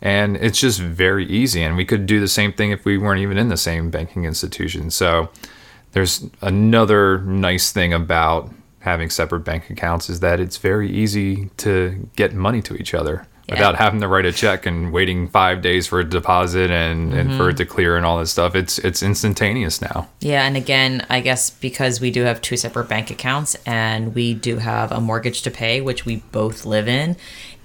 And 0.01 0.35
it's 0.37 0.59
just 0.59 0.81
very 0.81 1.25
easy. 1.25 1.63
And 1.63 1.77
we 1.77 1.85
could 1.85 2.05
do 2.05 2.19
the 2.19 2.27
same 2.27 2.51
thing 2.51 2.71
if 2.71 2.83
we 2.83 2.97
weren't 2.97 3.21
even 3.21 3.37
in 3.37 3.47
the 3.47 3.57
same 3.57 3.89
banking 3.89 4.25
institution. 4.25 4.91
So 4.91 5.29
there's 5.93 6.27
another 6.41 7.19
nice 7.19 7.71
thing 7.71 7.93
about 7.93 8.51
having 8.79 9.09
separate 9.09 9.41
bank 9.41 9.69
accounts 9.69 10.09
is 10.09 10.19
that 10.19 10.41
it's 10.41 10.57
very 10.57 10.91
easy 10.91 11.49
to 11.55 12.09
get 12.17 12.33
money 12.33 12.61
to 12.61 12.75
each 12.75 12.93
other 12.93 13.25
yeah. 13.47 13.55
without 13.55 13.75
having 13.75 13.99
to 14.01 14.07
write 14.07 14.25
a 14.25 14.31
check 14.31 14.65
and 14.65 14.91
waiting 14.93 15.27
five 15.27 15.61
days 15.61 15.87
for 15.87 15.99
a 15.99 16.03
deposit 16.03 16.71
and, 16.71 17.09
mm-hmm. 17.09 17.19
and 17.19 17.37
for 17.37 17.49
it 17.49 17.53
mm-hmm. 17.53 17.57
to 17.57 17.65
clear 17.65 17.97
and 17.97 18.05
all 18.05 18.19
this 18.19 18.31
stuff. 18.31 18.55
It's 18.55 18.79
it's 18.79 19.03
instantaneous 19.03 19.81
now. 19.81 20.09
Yeah, 20.19 20.45
and 20.45 20.55
again, 20.55 21.05
I 21.09 21.19
guess 21.19 21.49
because 21.49 21.99
we 21.99 22.11
do 22.11 22.23
have 22.23 22.41
two 22.41 22.57
separate 22.57 22.87
bank 22.87 23.11
accounts 23.11 23.55
and 23.65 24.15
we 24.15 24.33
do 24.33 24.57
have 24.57 24.91
a 24.91 25.01
mortgage 25.01 25.41
to 25.43 25.51
pay, 25.51 25.81
which 25.81 26.05
we 26.05 26.17
both 26.31 26.65
live 26.65 26.87
in, 26.87 27.17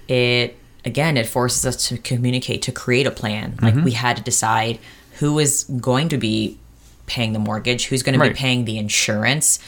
it 0.08 0.56
again 0.84 1.16
it 1.16 1.26
forces 1.26 1.66
us 1.66 1.88
to 1.88 1.98
communicate 1.98 2.62
to 2.62 2.72
create 2.72 3.06
a 3.06 3.10
plan. 3.10 3.58
Like 3.62 3.74
mm-hmm. 3.74 3.84
we 3.84 3.92
had 3.92 4.16
to 4.16 4.22
decide 4.22 4.78
who 5.18 5.38
is 5.38 5.64
going 5.64 6.08
to 6.10 6.18
be 6.18 6.58
paying 7.06 7.32
the 7.32 7.38
mortgage, 7.38 7.86
who's 7.86 8.02
going 8.02 8.18
right. 8.18 8.28
to 8.28 8.34
be 8.34 8.38
paying 8.38 8.64
the 8.64 8.78
insurance, 8.78 9.58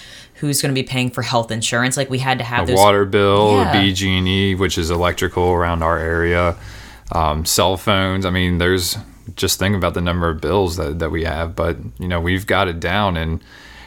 who's 0.41 0.61
going 0.63 0.75
to 0.75 0.81
be 0.81 0.87
paying 0.87 1.11
for 1.11 1.23
health 1.23 1.51
insurance. 1.51 1.97
Like 1.97 2.11
we 2.11 2.19
had 2.19 2.39
to 2.39 2.45
have 2.45 2.65
a 2.65 2.73
those, 2.73 2.77
water 2.79 3.05
bill, 3.05 3.59
yeah. 3.59 3.75
BG&E, 3.75 4.55
which 4.57 4.79
is 4.79 4.91
electrical 4.91 5.51
around 5.53 5.83
our 5.83 5.99
area. 5.99 6.57
um, 7.13 7.45
cell 7.45 7.77
phones. 7.77 8.25
I 8.25 8.31
mean, 8.31 8.59
there's 8.59 8.97
just 9.37 9.59
think 9.59 9.77
about 9.77 9.95
the 9.95 10.01
number 10.01 10.29
of 10.29 10.41
bills 10.41 10.77
that, 10.77 10.99
that 11.01 11.11
we 11.11 11.25
have, 11.25 11.55
but 11.55 11.77
you 11.99 12.09
know, 12.09 12.21
we've 12.21 12.47
got 12.47 12.69
it 12.69 12.81
down 12.81 13.17
and 13.17 13.41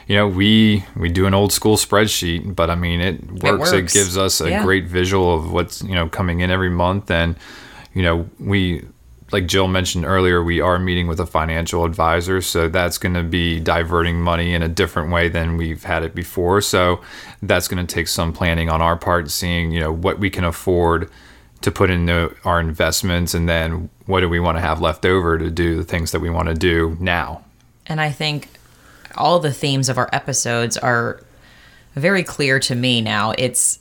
you 0.08 0.16
know, 0.18 0.28
we 0.28 0.84
we 0.98 1.08
do 1.10 1.26
an 1.28 1.34
old 1.34 1.54
school 1.54 1.78
spreadsheet, 1.78 2.54
but 2.56 2.70
I 2.70 2.76
mean, 2.76 3.00
it 3.00 3.24
works. 3.42 3.72
It, 3.72 3.84
works. 3.84 3.94
gives 3.94 4.18
us 4.18 4.42
a 4.42 4.50
Yeah. 4.50 4.62
great 4.64 4.86
visual 4.86 5.34
of 5.34 5.52
what's 5.54 5.82
you 5.82 5.96
know 5.96 6.10
coming 6.10 6.42
in 6.42 6.52
every 6.52 6.70
month, 6.70 7.10
and 7.10 7.36
you 7.94 8.04
know, 8.04 8.30
we 8.38 8.84
like 9.34 9.48
Jill 9.48 9.68
mentioned 9.68 10.06
earlier, 10.06 10.44
we 10.44 10.62
are 10.62 10.80
meeting 10.80 11.08
with 11.08 11.20
a 11.20 11.26
financial 11.26 11.84
advisor, 11.84 12.42
so 12.42 12.70
that's 12.70 12.98
going 12.98 13.16
to 13.16 13.24
be 13.24 13.60
diverting 13.60 14.22
money 14.22 14.54
in 14.54 14.62
a 14.62 14.70
different 14.70 15.12
way 15.12 15.28
than 15.28 15.58
we've 15.58 15.84
had 15.84 16.04
it 16.04 16.14
before. 16.16 16.62
So 16.62 17.02
that's 17.42 17.68
going 17.68 17.86
to 17.86 17.94
take 17.94 18.08
some 18.08 18.32
planning 18.32 18.70
on 18.70 18.82
our 18.82 18.96
part, 18.96 19.32
seeing 19.32 19.72
you 19.72 19.80
know 19.80 19.92
what 19.92 20.20
we 20.20 20.30
can 20.30 20.44
afford 20.44 21.10
to 21.62 21.72
put 21.72 21.90
into 21.90 22.36
our 22.46 22.60
investments, 22.60 23.34
and 23.34 23.50
then 23.50 23.90
what 24.06 24.20
do 24.20 24.30
we 24.30 24.40
want 24.40 24.58
to 24.58 24.62
have 24.62 24.80
left 24.82 25.06
over 25.06 25.38
to 25.38 25.50
do 25.50 25.76
the 25.76 25.84
things 25.84 26.12
that 26.12 26.20
we 26.20 26.30
want 26.30 26.48
to 26.50 26.54
do 26.54 26.96
now. 27.00 27.44
And 27.88 28.00
I 28.00 28.12
think 28.12 28.48
all 29.16 29.40
the 29.40 29.52
themes 29.52 29.90
of 29.90 29.98
our 29.98 30.10
episodes 30.14 30.78
are 30.78 31.22
very 31.96 32.24
clear 32.24 32.60
to 32.60 32.76
me 32.76 33.02
now. 33.02 33.34
It's, 33.38 33.80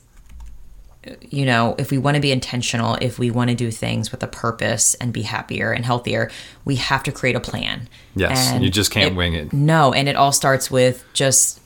you 1.21 1.45
know, 1.45 1.75
if 1.77 1.91
we 1.91 1.97
want 1.97 2.15
to 2.15 2.21
be 2.21 2.31
intentional, 2.31 2.95
if 3.01 3.19
we 3.19 3.29
want 3.29 3.49
to 3.49 3.55
do 3.55 3.71
things 3.71 4.11
with 4.11 4.23
a 4.23 4.27
purpose 4.27 4.93
and 4.95 5.11
be 5.11 5.23
happier 5.23 5.71
and 5.71 5.85
healthier, 5.85 6.31
we 6.65 6.75
have 6.77 7.03
to 7.03 7.11
create 7.11 7.35
a 7.35 7.39
plan. 7.39 7.89
Yes, 8.15 8.51
and 8.51 8.63
you 8.63 8.69
just 8.69 8.91
can't 8.91 9.15
wing 9.15 9.33
it. 9.33 9.51
No, 9.53 9.93
and 9.93 10.07
it 10.07 10.15
all 10.15 10.31
starts 10.31 10.71
with 10.71 11.03
just 11.13 11.59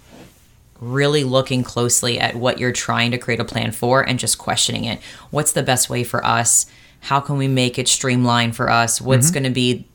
really 0.80 1.24
looking 1.24 1.64
closely 1.64 2.20
at 2.20 2.36
what 2.36 2.60
you're 2.60 2.72
trying 2.72 3.12
to 3.12 3.18
create 3.18 3.40
a 3.40 3.46
plan 3.46 3.72
for 3.72 4.08
and 4.08 4.20
just 4.20 4.38
questioning 4.38 4.86
it. 4.86 5.00
What's 5.32 5.52
the 5.52 5.64
best 5.64 5.90
way 5.90 6.04
for 6.04 6.24
us? 6.26 6.66
How 7.02 7.20
can 7.20 7.38
we 7.38 7.48
make 7.48 7.80
it 7.80 7.88
streamlined 7.88 8.56
for 8.56 8.70
us? 8.70 9.02
What's 9.02 9.28
mm-hmm. 9.28 9.34
going 9.34 9.44
to 9.44 9.50
be, 9.50 9.88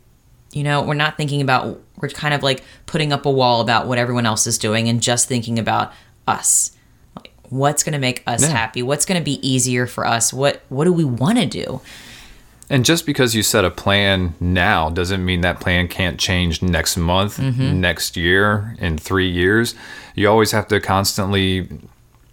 you 0.52 0.62
know, 0.62 0.82
we're 0.82 0.94
not 0.94 1.16
thinking 1.16 1.40
about, 1.40 1.80
we're 1.96 2.08
kind 2.08 2.34
of 2.34 2.42
like 2.42 2.64
putting 2.86 3.12
up 3.12 3.26
a 3.26 3.30
wall 3.30 3.60
about 3.60 3.86
what 3.86 3.98
everyone 3.98 4.26
else 4.26 4.46
is 4.46 4.58
doing 4.58 4.88
and 4.88 5.02
just 5.02 5.28
thinking 5.28 5.58
about 5.58 5.92
us. 6.26 6.76
What's 7.52 7.82
going 7.82 7.92
to 7.92 7.98
make 7.98 8.22
us 8.26 8.40
Yeah. 8.40 8.48
happy? 8.48 8.82
What's 8.82 9.04
going 9.04 9.20
to 9.20 9.24
be 9.24 9.46
easier 9.46 9.86
for 9.86 10.06
us? 10.06 10.32
What 10.32 10.62
what 10.70 10.84
do 10.84 10.92
we 10.92 11.04
want 11.04 11.36
to 11.36 11.44
do? 11.44 11.82
And 12.70 12.82
just 12.82 13.04
because 13.04 13.34
you 13.34 13.42
set 13.42 13.66
a 13.66 13.70
plan 13.70 14.34
now 14.40 14.88
doesn't 14.88 15.22
mean 15.22 15.42
that 15.42 15.60
plan 15.60 15.86
can't 15.86 16.18
change 16.18 16.62
next 16.62 16.96
month, 16.96 17.36
mm-hmm. 17.36 17.78
next 17.78 18.16
year, 18.16 18.74
in 18.78 18.96
three 18.96 19.28
years. 19.28 19.74
You 20.14 20.30
always 20.30 20.52
have 20.52 20.66
to 20.68 20.80
constantly 20.80 21.68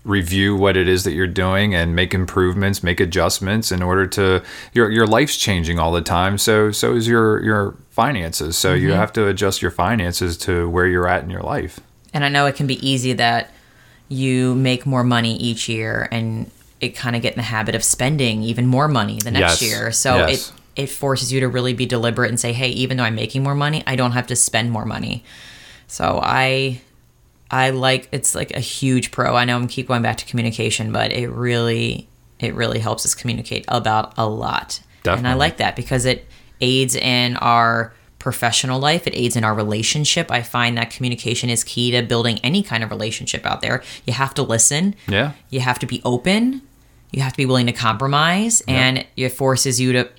review 0.06 0.56
what 0.56 0.78
it 0.78 0.88
is 0.88 1.04
that 1.04 1.12
you're 1.12 1.28
doing 1.28 1.76
and 1.76 1.94
make 1.94 2.14
improvements, 2.14 2.82
make 2.82 3.02
adjustments 3.02 3.74
in 3.74 3.84
order 3.84 4.08
to 4.08 4.42
your 4.72 4.90
your 4.90 5.06
life's 5.06 5.36
changing 5.36 5.80
all 5.80 5.92
the 5.92 6.02
time. 6.02 6.38
So 6.38 6.72
so 6.72 6.96
is 6.96 7.10
your 7.10 7.44
your 7.44 7.76
finances. 7.90 8.58
So 8.58 8.74
you 8.74 8.92
mm-hmm. 8.92 8.98
have 9.00 9.12
to 9.14 9.28
adjust 9.28 9.62
your 9.62 9.72
finances 9.72 10.38
to 10.38 10.70
where 10.70 10.88
you're 10.88 11.10
at 11.10 11.24
in 11.24 11.30
your 11.30 11.44
life. 11.44 11.82
And 12.14 12.24
I 12.24 12.30
know 12.30 12.46
it 12.46 12.56
can 12.56 12.68
be 12.68 12.88
easy 12.88 13.12
that 13.12 13.52
you 14.10 14.56
make 14.56 14.86
more 14.86 15.04
money 15.04 15.38
each 15.38 15.70
year 15.70 16.08
and 16.12 16.50
it 16.82 16.90
kind 16.96 17.16
of 17.16 17.22
get 17.22 17.34
in 17.34 17.38
the 17.38 17.44
habit 17.44 17.76
of 17.76 17.84
spending 17.84 18.42
even 18.44 18.66
more 18.66 18.88
money 18.88 19.22
the 19.22 19.32
next 19.32 19.62
Yes. 19.62 19.70
year. 19.70 19.92
So 19.92 20.18
Yes. 20.18 20.50
it 20.76 20.82
it 20.84 20.90
forces 20.90 21.32
you 21.34 21.42
to 21.42 21.48
really 21.50 21.74
be 21.74 21.86
deliberate 21.86 22.30
and 22.30 22.40
say, 22.40 22.54
"Hey, 22.54 22.70
even 22.70 22.96
though 22.98 23.04
I'm 23.04 23.16
making 23.16 23.44
more 23.44 23.56
money, 23.56 23.84
I 23.86 23.96
don't 23.98 24.14
have 24.14 24.28
to 24.28 24.36
spend 24.36 24.72
more 24.72 24.86
money." 24.86 25.24
So 25.88 26.20
I 26.24 26.82
I 27.52 27.72
like 27.72 28.08
it's 28.12 28.34
like 28.36 28.52
a 28.56 28.60
huge 28.62 29.12
pro. 29.12 29.36
I 29.36 29.44
know 29.46 29.56
I'm 29.58 29.68
keep 29.68 29.88
going 29.88 30.02
back 30.02 30.18
to 30.18 30.26
communication, 30.26 30.92
but 30.92 31.12
it 31.12 31.28
really 31.30 32.08
it 32.40 32.54
really 32.56 32.80
helps 32.80 33.06
us 33.06 33.14
communicate 33.14 33.66
about 33.68 34.14
a 34.18 34.28
lot. 34.28 34.80
And 35.18 35.28
I 35.28 35.34
like 35.34 35.58
that 35.58 35.76
because 35.76 36.06
it 36.06 36.26
aids 36.62 36.96
in 36.96 37.36
our 37.38 37.94
professional 38.20 38.80
life, 38.80 39.08
it 39.08 39.16
aids 39.16 39.36
in 39.36 39.44
our 39.44 39.54
relationship. 39.56 40.30
I 40.32 40.42
find 40.44 40.78
that 40.78 40.92
communication 40.92 41.50
is 41.50 41.64
key 41.64 41.92
to 41.92 42.02
building 42.04 42.38
any 42.44 42.62
kind 42.62 42.84
of 42.84 42.90
relationship 42.92 43.46
out 43.46 43.62
there. 43.62 43.82
You 44.06 44.14
have 44.14 44.34
to 44.36 44.44
listen. 44.44 44.94
Yeah. 45.08 45.32
You 45.50 45.62
have 45.62 45.80
to 45.80 45.86
be 45.86 46.02
open. 46.06 46.62
You 47.12 47.22
have 47.22 47.32
to 47.34 47.38
be 47.38 47.46
willing 47.46 47.66
to 47.68 47.72
compromise 47.74 48.62
and 48.68 49.06
it 49.18 49.30
forces 49.30 49.80
you 49.82 49.94
to 49.94 50.10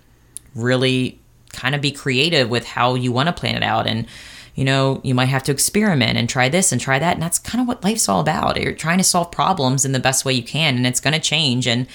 really 0.54 1.20
kind 1.52 1.74
of 1.74 1.80
be 1.80 1.90
creative 1.92 2.48
with 2.48 2.64
how 2.66 2.94
you 2.94 3.12
want 3.12 3.28
to 3.28 3.32
plan 3.32 3.54
it 3.54 3.62
out 3.62 3.86
and 3.86 4.06
you 4.54 4.64
know 4.64 5.00
you 5.04 5.14
might 5.14 5.26
have 5.26 5.42
to 5.44 5.52
experiment 5.52 6.16
and 6.18 6.28
try 6.28 6.48
this 6.48 6.72
and 6.72 6.80
try 6.80 6.98
that 6.98 7.14
and 7.14 7.22
that's 7.22 7.38
kind 7.38 7.60
of 7.62 7.68
what 7.68 7.82
life's 7.84 8.08
all 8.08 8.20
about 8.20 8.60
you're 8.60 8.72
trying 8.72 8.98
to 8.98 9.04
solve 9.04 9.30
problems 9.30 9.84
in 9.84 9.92
the 9.92 10.00
best 10.00 10.24
way 10.24 10.32
you 10.32 10.42
can 10.42 10.76
and 10.76 10.86
it's 10.86 11.00
going 11.00 11.12
to 11.14 11.20
change 11.20 11.66
and 11.68 11.86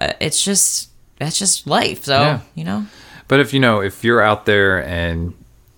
uh, 0.00 0.12
it's 0.20 0.42
just 0.44 0.90
that's 1.18 1.38
just 1.38 1.66
life 1.66 2.04
so 2.04 2.20
Yeah. 2.20 2.40
you 2.54 2.64
know 2.64 2.86
But 3.28 3.40
if 3.40 3.52
you 3.52 3.60
know, 3.60 3.80
if 3.80 4.02
you're 4.02 4.22
out 4.22 4.46
there 4.46 4.84
and 4.84 5.34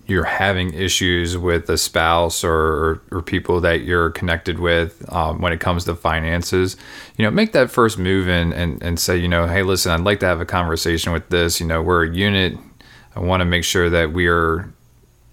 you're 0.07 0.23
having 0.23 0.73
issues 0.73 1.37
with 1.37 1.69
a 1.69 1.77
spouse 1.77 2.43
or 2.43 3.01
or 3.11 3.21
people 3.21 3.61
that 3.61 3.81
you're 3.81 4.09
connected 4.09 4.59
with 4.59 5.05
um, 5.13 5.41
when 5.41 5.53
it 5.53 5.59
comes 5.59 5.85
to 5.85 5.95
finances, 5.95 6.75
you 7.17 7.25
know, 7.25 7.31
make 7.31 7.51
that 7.51 7.69
first 7.69 7.97
move 7.97 8.27
in 8.27 8.53
and 8.53 8.81
and 8.81 8.99
say, 8.99 9.17
you 9.17 9.27
know, 9.27 9.47
hey, 9.47 9.63
listen, 9.63 9.91
I'd 9.91 10.01
like 10.01 10.19
to 10.21 10.25
have 10.25 10.41
a 10.41 10.45
conversation 10.45 11.13
with 11.13 11.29
this. 11.29 11.59
You 11.59 11.67
know, 11.67 11.81
we're 11.81 12.05
a 12.05 12.13
unit. 12.13 12.57
I 13.15 13.19
want 13.19 13.41
to 13.41 13.45
make 13.45 13.65
sure 13.65 13.89
that 13.89 14.13
we 14.13 14.27
are 14.27 14.73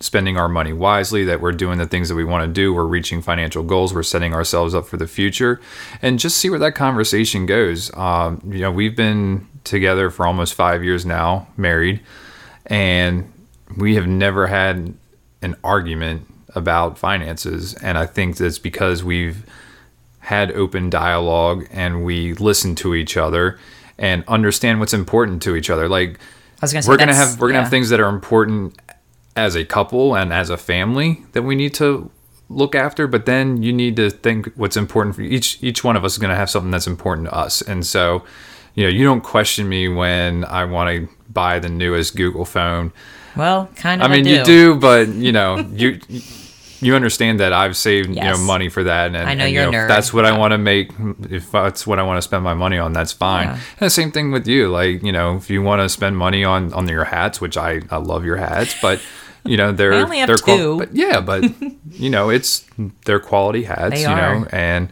spending 0.00 0.36
our 0.36 0.48
money 0.48 0.72
wisely, 0.72 1.24
that 1.24 1.40
we're 1.40 1.52
doing 1.52 1.78
the 1.78 1.86
things 1.86 2.08
that 2.08 2.14
we 2.14 2.24
want 2.24 2.46
to 2.46 2.52
do, 2.52 2.72
we're 2.72 2.84
reaching 2.84 3.20
financial 3.20 3.62
goals, 3.62 3.92
we're 3.92 4.02
setting 4.02 4.32
ourselves 4.32 4.74
up 4.74 4.86
for 4.86 4.96
the 4.96 5.08
future, 5.08 5.60
and 6.00 6.18
just 6.18 6.36
see 6.36 6.48
where 6.48 6.58
that 6.58 6.74
conversation 6.74 7.46
goes. 7.46 7.94
Um, 7.96 8.40
you 8.46 8.60
know, 8.60 8.70
we've 8.70 8.94
been 8.96 9.48
together 9.64 10.10
for 10.10 10.26
almost 10.26 10.54
five 10.54 10.84
years 10.84 11.04
now, 11.04 11.48
married, 11.56 12.00
and 12.66 13.32
we 13.76 13.96
have 13.96 14.06
never 14.06 14.46
had 14.46 14.94
an 15.42 15.56
argument 15.64 16.26
about 16.54 16.98
finances. 16.98 17.74
And 17.74 17.98
I 17.98 18.06
think 18.06 18.36
that's 18.36 18.58
because 18.58 19.04
we've 19.04 19.44
had 20.20 20.52
open 20.52 20.90
dialogue 20.90 21.66
and 21.70 22.04
we 22.04 22.34
listen 22.34 22.74
to 22.76 22.94
each 22.94 23.16
other 23.16 23.58
and 23.98 24.24
understand 24.28 24.80
what's 24.80 24.94
important 24.94 25.42
to 25.42 25.56
each 25.56 25.70
other. 25.70 25.88
Like, 25.88 26.18
I 26.60 26.62
was 26.62 26.72
gonna 26.72 26.82
say 26.82 26.88
we're 26.88 26.96
gonna 26.96 27.14
have 27.14 27.40
we're 27.40 27.48
gonna 27.48 27.58
yeah. 27.58 27.62
have 27.62 27.70
things 27.70 27.90
that 27.90 28.00
are 28.00 28.08
important 28.08 28.78
as 29.38 29.54
a 29.54 29.64
couple 29.64 30.16
and 30.16 30.32
as 30.32 30.50
a 30.50 30.56
family 30.56 31.22
that 31.32 31.42
we 31.42 31.54
need 31.54 31.72
to 31.74 32.10
look 32.50 32.74
after 32.74 33.06
but 33.06 33.24
then 33.26 33.62
you 33.62 33.72
need 33.72 33.94
to 33.96 34.10
think 34.10 34.48
what's 34.56 34.76
important 34.76 35.14
for 35.14 35.22
each 35.22 35.58
each 35.62 35.84
one 35.84 35.96
of 35.96 36.04
us 36.04 36.12
is 36.12 36.18
going 36.18 36.30
to 36.30 36.36
have 36.36 36.50
something 36.50 36.70
that's 36.70 36.86
important 36.86 37.26
to 37.28 37.34
us 37.34 37.60
and 37.62 37.86
so 37.86 38.24
you 38.74 38.82
know 38.84 38.88
you 38.90 39.04
don't 39.04 39.20
question 39.22 39.68
me 39.68 39.86
when 39.86 40.44
i 40.46 40.64
want 40.64 40.88
to 40.88 41.08
buy 41.30 41.58
the 41.58 41.68
newest 41.68 42.16
google 42.16 42.44
phone 42.46 42.90
well 43.36 43.68
kind 43.76 44.00
of 44.02 44.10
i 44.10 44.14
mean 44.14 44.24
do. 44.24 44.30
you 44.30 44.44
do 44.44 44.74
but 44.76 45.08
you 45.08 45.30
know 45.30 45.58
you 45.74 46.00
you 46.80 46.94
understand 46.94 47.38
that 47.40 47.52
i've 47.52 47.76
saved 47.76 48.08
you 48.08 48.14
know 48.22 48.38
money 48.38 48.70
for 48.70 48.84
that 48.84 49.08
and, 49.08 49.16
I 49.18 49.34
know 49.34 49.44
and, 49.44 49.52
you're 49.52 49.64
you 49.66 49.70
nerd. 49.72 49.88
that's 49.88 50.14
what 50.14 50.24
i 50.24 50.36
want 50.38 50.52
to 50.52 50.58
make 50.58 50.90
if 51.28 51.50
that's 51.50 51.86
what 51.86 51.98
i 51.98 52.02
want 52.02 52.16
to 52.18 52.22
spend 52.22 52.44
my 52.44 52.54
money 52.54 52.78
on 52.78 52.94
that's 52.94 53.12
fine 53.12 53.48
Yeah. 53.48 53.52
and 53.52 53.86
the 53.86 53.90
same 53.90 54.10
thing 54.10 54.30
with 54.32 54.46
you 54.48 54.68
like 54.70 55.02
you 55.02 55.12
know 55.12 55.36
if 55.36 55.50
you 55.50 55.60
want 55.60 55.82
to 55.82 55.88
spend 55.90 56.16
money 56.16 56.44
on 56.44 56.72
on 56.72 56.88
your 56.88 57.04
hats 57.04 57.40
which 57.42 57.56
i 57.58 57.82
i 57.90 57.96
love 57.98 58.24
your 58.24 58.36
hats 58.36 58.74
but 58.80 59.00
you 59.48 59.56
know 59.56 59.72
they're 59.72 59.94
I 59.94 60.02
only 60.02 60.18
have 60.18 60.26
they're 60.28 60.36
two. 60.36 60.78
but 60.78 60.94
yeah 60.94 61.20
but 61.20 61.44
you 61.90 62.10
know 62.10 62.28
it's 62.30 62.64
they're 63.04 63.20
quality 63.20 63.64
hats 63.64 63.94
They 63.94 64.02
you 64.02 64.08
know 64.08 64.46
and 64.52 64.88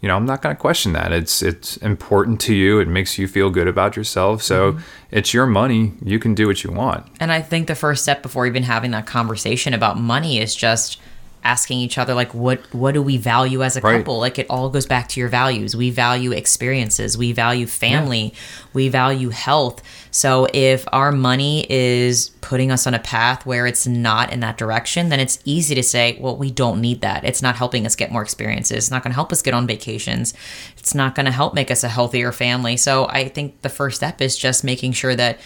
you 0.00 0.06
know 0.08 0.14
i'm 0.16 0.24
not 0.26 0.42
going 0.42 0.54
to 0.54 0.60
question 0.60 0.92
that. 0.92 1.10
It's 1.12 1.42
it's 1.42 1.76
important 1.78 2.40
to 2.42 2.54
you. 2.54 2.78
It 2.78 2.86
makes 2.88 3.18
you 3.18 3.26
feel 3.26 3.50
good 3.50 3.66
about 3.68 3.96
yourself. 3.96 4.42
So 4.42 4.72
Mm-hmm. 4.72 4.82
it's 5.18 5.34
your 5.34 5.46
money. 5.46 5.92
You 6.04 6.18
can 6.20 6.34
do 6.34 6.46
what 6.46 6.62
you 6.62 6.70
want. 6.70 7.06
And 7.18 7.32
I 7.32 7.40
think 7.42 7.66
the 7.66 7.74
first 7.74 8.02
step 8.02 8.22
before 8.22 8.46
even 8.46 8.62
having 8.62 8.92
that 8.92 9.06
conversation 9.06 9.74
about 9.74 9.98
money 9.98 10.38
is 10.38 10.54
just 10.54 10.98
asking 11.44 11.78
each 11.78 11.98
other 11.98 12.14
like 12.14 12.34
what 12.34 12.60
what 12.74 12.92
do 12.94 13.02
we 13.02 13.16
value 13.16 13.62
as 13.62 13.76
a 13.76 13.80
Right. 13.80 13.98
couple? 13.98 14.18
Like 14.18 14.38
it 14.38 14.46
all 14.50 14.68
goes 14.70 14.86
back 14.86 15.08
to 15.10 15.20
your 15.20 15.28
values. 15.28 15.74
We 15.76 15.90
value 15.90 16.32
experiences. 16.32 17.16
We 17.16 17.32
value 17.32 17.66
family. 17.66 18.34
We 18.72 18.88
value 18.88 19.30
health. 19.30 19.82
So 20.10 20.46
if 20.52 20.84
our 20.92 21.12
money 21.12 21.66
is 21.70 22.30
putting 22.40 22.70
us 22.70 22.86
on 22.86 22.94
a 22.94 22.98
path 22.98 23.44
where 23.46 23.66
it's 23.66 23.86
not 23.86 24.32
in 24.32 24.40
that 24.40 24.56
direction 24.56 25.10
then 25.10 25.20
it's 25.20 25.38
easy 25.44 25.74
to 25.74 25.82
say 25.82 26.16
well 26.20 26.36
we 26.36 26.50
don't 26.50 26.80
need 26.80 27.00
that. 27.02 27.24
It's 27.24 27.42
not 27.42 27.56
helping 27.56 27.86
us 27.86 27.94
get 27.96 28.10
more 28.10 28.22
experiences. 28.22 28.76
It's 28.76 28.90
not 28.90 29.02
going 29.02 29.10
to 29.12 29.14
help 29.16 29.32
us 29.32 29.42
get 29.42 29.54
on 29.54 29.66
vacations. 29.66 30.34
It's 30.76 30.94
not 30.94 31.14
going 31.14 31.26
to 31.26 31.32
help 31.32 31.54
make 31.54 31.70
us 31.70 31.84
a 31.84 31.88
healthier 31.88 32.32
family. 32.32 32.76
So 32.76 33.06
i 33.08 33.28
think 33.28 33.62
the 33.62 33.68
first 33.68 33.96
step 33.96 34.20
is 34.20 34.36
just 34.36 34.64
making 34.64 34.92
sure 34.92 35.14
that 35.16 35.38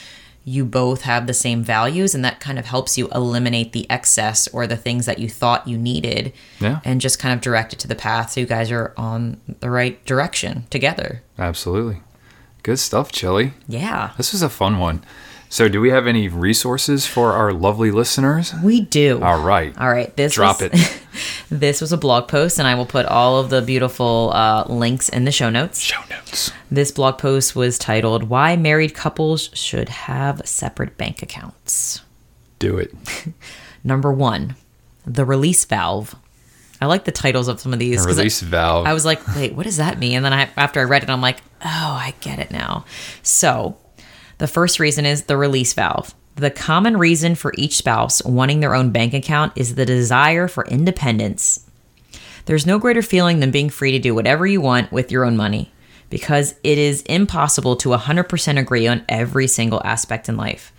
you 0.44 0.64
both 0.64 1.02
have 1.02 1.26
the 1.26 1.34
same 1.34 1.62
values 1.62 2.14
and 2.14 2.24
that 2.24 2.40
kind 2.40 2.58
of 2.58 2.66
helps 2.66 2.98
you 2.98 3.08
eliminate 3.14 3.72
the 3.72 3.88
excess 3.90 4.48
or 4.48 4.66
the 4.66 4.76
things 4.76 5.06
that 5.06 5.18
you 5.20 5.28
thought 5.28 5.68
you 5.68 5.78
needed 5.78 6.32
Yeah. 6.60 6.80
and 6.84 7.00
just 7.00 7.18
kind 7.20 7.32
of 7.32 7.40
direct 7.40 7.72
it 7.72 7.78
to 7.80 7.88
the 7.88 7.94
path 7.94 8.32
so 8.32 8.40
you 8.40 8.46
guys 8.46 8.70
are 8.72 8.92
on 8.96 9.40
the 9.60 9.70
right 9.70 10.04
direction 10.04 10.66
together. 10.70 11.22
Absolutely. 11.38 12.00
Good 12.64 12.78
stuff 12.78 13.12
Jilly. 13.12 13.52
Yeah. 13.68 14.10
This 14.16 14.32
was 14.32 14.42
a 14.42 14.48
fun 14.48 14.78
one 14.78 15.04
so 15.52 15.68
do 15.68 15.82
we 15.82 15.90
have 15.90 16.06
any 16.06 16.28
resources 16.28 17.06
for 17.06 17.32
our 17.32 17.52
lovely 17.52 17.90
listeners 17.90 18.54
we 18.64 18.80
do 18.80 19.22
all 19.22 19.40
right 19.42 19.76
all 19.78 19.90
right 19.90 20.16
this 20.16 20.32
Drop 20.34 20.60
was, 20.62 20.70
it. 20.72 21.02
this 21.50 21.80
was 21.82 21.92
a 21.92 21.98
blog 21.98 22.26
post 22.26 22.58
and 22.58 22.66
i 22.66 22.74
will 22.74 22.86
put 22.86 23.04
all 23.06 23.38
of 23.38 23.50
the 23.50 23.60
beautiful 23.60 24.30
uh, 24.34 24.64
links 24.68 25.08
in 25.10 25.24
the 25.24 25.32
show 25.32 25.50
notes 25.50 25.78
show 25.78 26.00
notes. 26.10 26.50
This 26.70 26.90
blog 26.90 27.18
post 27.18 27.54
was 27.54 27.78
titled 27.78 28.22
Why 28.24 28.56
Married 28.56 28.94
Couples 28.94 29.50
Should 29.52 29.90
Have 29.90 30.40
Separate 30.46 30.96
Bank 30.96 31.22
Accounts. 31.22 32.00
Do 32.58 32.78
it. 32.78 32.94
Number 33.84 34.10
one, 34.10 34.56
the 35.04 35.26
release 35.26 35.66
valve. 35.66 36.14
I 36.80 36.86
like 36.86 37.04
the 37.04 37.12
titles 37.12 37.48
of 37.48 37.60
some 37.60 37.74
of 37.74 37.78
these. 37.78 37.98
'cause 38.06 38.16
I- 38.16 38.20
release 38.22 38.40
valve. 38.40 38.86
I 38.86 38.94
was 38.94 39.04
like, 39.04 39.20
wait, 39.36 39.54
what 39.54 39.64
does 39.64 39.76
that 39.76 39.98
mean? 39.98 40.16
And 40.16 40.24
then 40.24 40.32
I, 40.32 40.48
after 40.56 40.80
I 40.80 40.84
read 40.84 41.02
it, 41.02 41.10
I'm 41.10 41.20
like, 41.20 41.40
oh, 41.62 41.68
I 41.68 42.14
get 42.22 42.38
it 42.38 42.50
now. 42.50 42.86
So, 43.22 43.76
the 44.42 44.48
first 44.48 44.80
reason 44.80 45.06
is 45.06 45.22
the 45.22 45.36
release 45.36 45.72
valve. 45.72 46.16
The 46.34 46.50
common 46.50 46.96
reason 46.96 47.36
for 47.36 47.54
each 47.56 47.76
spouse 47.76 48.24
wanting 48.24 48.58
their 48.58 48.74
own 48.74 48.90
bank 48.90 49.14
account 49.14 49.52
is 49.54 49.76
the 49.76 49.86
desire 49.86 50.48
for 50.48 50.66
independence. 50.66 51.64
There's 52.46 52.66
no 52.66 52.80
greater 52.80 53.02
feeling 53.02 53.38
than 53.38 53.52
being 53.52 53.70
free 53.70 53.92
to 53.92 54.00
do 54.00 54.16
whatever 54.16 54.44
you 54.44 54.60
want 54.60 54.90
with 54.90 55.12
your 55.12 55.24
own 55.24 55.36
money 55.36 55.70
because 56.10 56.56
it 56.64 56.76
is 56.76 57.02
impossible 57.02 57.76
to 57.76 57.90
100% 57.90 58.58
agree 58.58 58.88
on 58.88 59.04
every 59.08 59.46
single 59.46 59.80
aspect 59.84 60.28
in 60.28 60.36
life. 60.36 60.72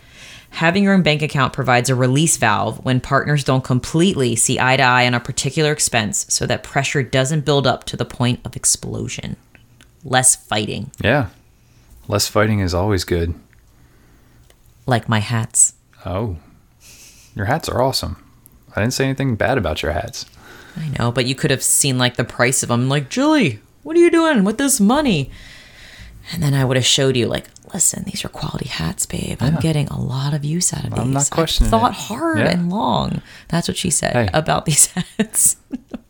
Having 0.50 0.84
your 0.84 0.94
own 0.94 1.02
bank 1.02 1.22
account 1.22 1.54
provides 1.54 1.90
a 1.90 1.96
release 1.96 2.36
valve 2.36 2.84
when 2.84 3.00
partners 3.00 3.46
don't 3.46 3.64
completely 3.64 4.36
see 4.36 4.60
eye 4.60 4.76
to 4.76 4.84
eye 4.84 5.08
on 5.08 5.14
a 5.14 5.22
particular 5.22 5.72
expense 5.72 6.26
so 6.28 6.46
that 6.48 6.64
pressure 6.64 7.02
doesn't 7.02 7.46
build 7.46 7.66
up 7.66 7.86
to 7.86 7.96
the 7.96 8.04
point 8.04 8.42
of 8.44 8.58
explosion. 8.58 9.38
Less 10.04 10.36
fighting, 10.36 10.92
yeah. 11.00 11.28
Less 12.10 12.28
fighting 12.28 12.60
is 12.60 12.74
always 12.74 13.06
good. 13.06 13.34
Like 14.86 15.08
my 15.10 15.20
hats. 15.20 15.74
Oh. 16.06 16.38
Your 17.36 17.46
hats 17.46 17.68
are 17.70 17.82
awesome. 17.82 18.18
I 18.76 18.82
didn't 18.82 18.94
say 18.94 19.06
anything 19.06 19.36
bad 19.36 19.58
about 19.58 19.82
your 19.82 19.92
hats. 19.94 20.26
I 20.78 20.90
know, 21.00 21.12
but 21.12 21.26
you 21.26 21.36
could 21.36 21.52
have 21.52 21.64
seen 21.64 21.98
like 21.98 22.16
the 22.16 22.24
price 22.24 22.64
of 22.64 22.70
them. 22.70 22.90
Like, 22.90 23.10
Julie, 23.10 23.60
what 23.84 23.96
are 23.96 24.00
you 24.00 24.10
doing 24.12 24.44
with 24.44 24.58
this 24.58 24.80
money? 24.80 25.30
And 26.32 26.42
then 26.42 26.54
I 26.54 26.64
would 26.66 26.78
have 26.78 26.86
showed 26.86 27.18
you, 27.18 27.28
like, 27.28 27.48
listen, 27.74 28.04
these 28.06 28.24
are 28.24 28.30
quality 28.30 28.70
hats, 28.70 29.06
babe. 29.06 29.38
I'm 29.42 29.56
Yeah. 29.56 29.60
getting 29.60 29.88
a 29.90 30.00
lot 30.00 30.34
of 30.34 30.46
use 30.46 30.74
out 30.74 30.86
of 30.86 30.92
these. 30.92 31.00
I'm 31.00 31.12
not 31.12 31.30
questioning 31.30 31.68
I 31.68 31.72
thought 31.78 31.92
it. 31.92 31.98
hard 31.98 32.40
Yeah. 32.40 32.50
and 32.52 32.70
long. 32.72 33.22
That's 33.50 33.68
what 33.68 33.76
she 33.78 33.90
said 33.90 34.14
Hey. 34.14 34.30
about 34.34 34.66
these 34.70 34.88
hats. 34.88 35.58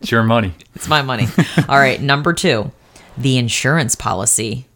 It's 0.01 0.11
your 0.11 0.23
money. 0.23 0.53
It's 0.75 0.87
my 0.87 1.01
money. 1.01 1.27
All 1.69 1.79
right, 1.79 1.99
number 2.01 2.31
two, 2.33 2.71
the 3.17 3.37
insurance 3.37 3.95
policy. 3.95 4.67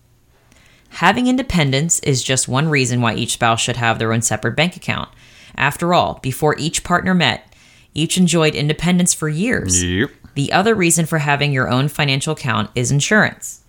Having 0.97 1.27
independence 1.27 1.99
is 1.99 2.23
just 2.23 2.47
one 2.47 2.69
reason 2.69 3.01
why 3.01 3.13
each 3.13 3.33
spouse 3.33 3.61
should 3.61 3.75
have 3.75 3.99
their 3.99 4.11
own 4.11 4.23
separate 4.23 4.55
bank 4.55 4.75
account. 4.75 5.09
After 5.55 5.93
all, 5.93 6.17
before 6.23 6.57
each 6.57 6.83
partner 6.83 7.13
met, 7.13 7.53
each 7.93 8.17
enjoyed 8.17 8.55
independence 8.55 9.13
for 9.13 9.29
years. 9.29 9.83
Yep. 9.83 10.09
The 10.33 10.51
other 10.51 10.73
reason 10.73 11.05
for 11.05 11.19
having 11.19 11.51
your 11.51 11.69
own 11.69 11.87
financial 11.87 12.33
account 12.33 12.71
is 12.73 12.89
insurance. 12.89 13.61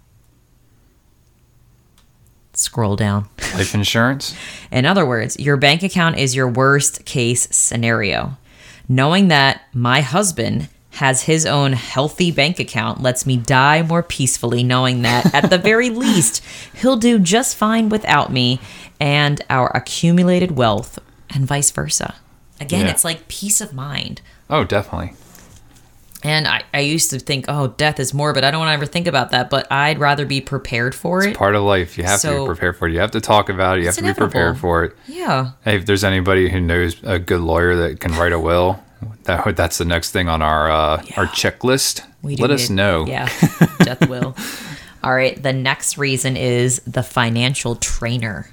Scroll 2.55 2.97
down. 2.97 3.29
Life 3.55 3.75
insurance. 3.75 4.35
In 4.71 4.87
other 4.87 5.05
words, 5.05 5.39
your 5.39 5.59
bank 5.59 5.83
account 5.83 6.17
is 6.17 6.35
your 6.35 6.49
worst 6.49 7.05
case 7.05 7.47
scenario. 7.51 8.39
Knowing 8.89 9.29
that 9.29 9.65
my 9.75 10.01
husband 10.01 10.71
has 10.91 11.23
his 11.23 11.45
own 11.47 11.75
healthy 11.75 12.31
bank 12.31 12.59
account 12.59 13.03
lets 13.03 13.25
me 13.27 13.37
die 13.37 13.83
more 13.83 14.03
peacefully, 14.03 14.63
knowing 14.63 15.03
that 15.03 15.33
at 15.35 15.51
the 15.51 15.59
very 15.59 15.91
least, 16.05 16.43
he'll 16.77 16.97
do 16.97 17.19
just 17.19 17.57
fine 17.57 17.89
without 17.89 18.33
me 18.33 18.59
and 19.01 19.41
our 19.51 19.71
accumulated 19.77 20.57
wealth, 20.57 20.99
and 21.31 21.47
vice 21.47 21.71
versa. 21.71 22.15
Again, 22.61 22.87
Yeah. 22.87 22.91
it's 22.93 23.05
like 23.05 23.29
peace 23.29 23.61
of 23.61 23.73
mind. 23.73 24.21
Oh, 24.51 24.65
definitely. 24.65 25.13
And 26.25 26.49
I, 26.49 26.65
I 26.75 26.81
used 26.81 27.11
to 27.11 27.21
think, 27.21 27.45
oh, 27.47 27.69
death 27.69 28.01
is 28.01 28.13
morbid. 28.13 28.43
I 28.43 28.51
don't 28.51 28.59
want 28.59 28.71
to 28.71 28.73
ever 28.73 28.87
think 28.87 29.07
about 29.07 29.31
that, 29.31 29.51
but 29.51 29.71
I'd 29.71 30.01
rather 30.01 30.27
be 30.27 30.41
prepared 30.41 30.93
for 30.97 31.23
it. 31.23 31.29
It's 31.29 31.39
part 31.39 31.55
of 31.55 31.63
life. 31.63 31.97
You 31.97 32.03
have 32.03 32.21
to 32.23 32.27
So- 32.27 32.41
be 32.45 32.47
prepared 32.49 32.77
for 32.77 32.89
it. 32.89 32.93
You 32.93 32.99
have 32.99 33.13
to 33.13 33.21
talk 33.21 33.49
about 33.49 33.77
it. 33.77 33.83
You 33.83 33.87
have 33.87 33.93
It's 33.97 33.99
to 33.99 34.03
be 34.03 34.15
prepared 34.15 34.59
for 34.59 34.83
it. 34.83 34.97
yeah. 35.07 35.51
Hey, 35.65 35.77
if 35.77 35.87
there's 35.87 36.03
anybody 36.03 36.49
who 36.51 36.61
knows 36.61 36.97
a 37.05 37.21
good 37.21 37.41
lawyer 37.41 37.77
that 37.77 38.01
can 38.01 38.13
write 38.17 38.33
a 38.33 38.39
will, 38.41 38.83
that 39.25 39.57
that's 39.57 39.79
the 39.79 39.85
next 39.85 40.11
thing 40.11 40.29
on 40.29 40.43
our 40.43 40.71
uh, 40.71 41.03
our 41.17 41.27
checklist. 41.27 42.05
We 42.23 42.37
Let 42.37 42.51
us 42.51 42.69
know. 42.71 43.07
Yeah, 43.07 43.29
death 43.79 44.09
will. 44.09 44.35
All 45.03 45.15
right. 45.15 45.41
The 45.41 45.53
next 45.53 45.97
reason 45.97 46.37
is 46.37 46.81
the 46.81 47.03
financial 47.03 47.77
trainer. 47.77 48.51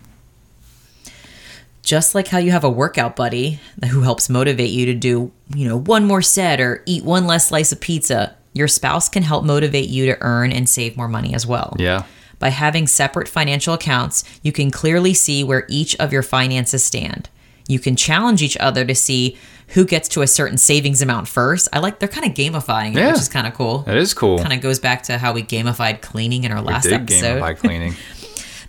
Just 1.82 2.16
like 2.16 2.28
how 2.28 2.38
you 2.40 2.52
have 2.52 2.64
a 2.64 2.70
workout 2.70 3.16
buddy 3.16 3.60
who 3.92 4.02
helps 4.02 4.30
motivate 4.30 4.72
you 4.72 4.88
to 4.88 4.94
do, 4.94 5.32
you 5.54 5.68
know, 5.68 5.78
one 5.78 6.06
more 6.06 6.22
set 6.22 6.60
or 6.60 6.82
eat 6.86 7.04
one 7.04 7.28
less 7.28 7.50
slice 7.50 7.72
of 7.72 7.80
pizza, 7.80 8.36
your 8.54 8.68
spouse 8.68 9.08
can 9.08 9.22
help 9.22 9.44
motivate 9.44 9.90
you 9.90 10.06
to 10.08 10.18
earn 10.22 10.52
and 10.52 10.68
save 10.68 10.98
more 10.98 11.08
money 11.08 11.34
as 11.34 11.46
well. 11.46 11.76
Yeah. 11.78 12.06
By 12.40 12.50
having 12.50 12.88
separate 12.88 13.28
financial 13.28 13.74
accounts, 13.74 14.24
you 14.42 14.52
can 14.52 14.72
clearly 14.72 15.14
see 15.14 15.44
where 15.44 15.66
each 15.70 15.96
of 15.98 16.12
your 16.12 16.24
finances 16.24 16.84
stand. 16.84 17.30
You 17.68 17.80
can 17.80 17.96
challenge 17.96 18.42
each 18.42 18.58
other 18.58 18.84
to 18.86 18.96
see 18.96 19.38
who 19.70 19.84
gets 19.86 20.08
to 20.10 20.22
a 20.22 20.28
certain 20.28 20.58
savings 20.58 21.02
amount 21.02 21.28
first. 21.28 21.68
I 21.74 21.80
like 21.80 22.00
they're 22.00 22.08
kind 22.08 22.26
of 22.28 22.34
gamifying 22.34 22.92
it, 22.92 22.98
Yeah. 23.00 23.12
which 23.12 23.22
is 23.22 23.30
kind 23.30 23.48
of 23.48 23.54
cool. 23.54 23.80
That 23.80 23.98
is 23.98 24.14
cool. 24.14 24.38
Kind 24.40 24.54
of 24.54 24.62
goes 24.62 24.80
back 24.80 25.04
to 25.04 25.18
how 25.18 25.34
we 25.34 25.44
gamified 25.44 26.02
cleaning 26.02 26.44
in 26.44 26.52
our 26.52 26.62
we 26.62 26.68
last 26.68 26.84
did 26.84 26.94
episode. 26.94 27.42
gamify 27.42 27.58
cleaning. 27.60 27.96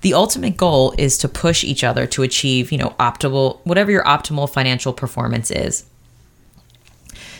The 0.00 0.14
ultimate 0.14 0.56
goal 0.56 0.94
is 0.98 1.18
to 1.18 1.28
push 1.28 1.64
each 1.64 1.82
other 1.84 2.06
to 2.06 2.22
achieve, 2.22 2.70
you 2.72 2.78
know, 2.78 2.94
optimal 3.00 3.58
whatever 3.64 3.90
your 3.90 4.04
optimal 4.04 4.48
financial 4.48 4.92
performance 4.92 5.50
is. 5.50 5.84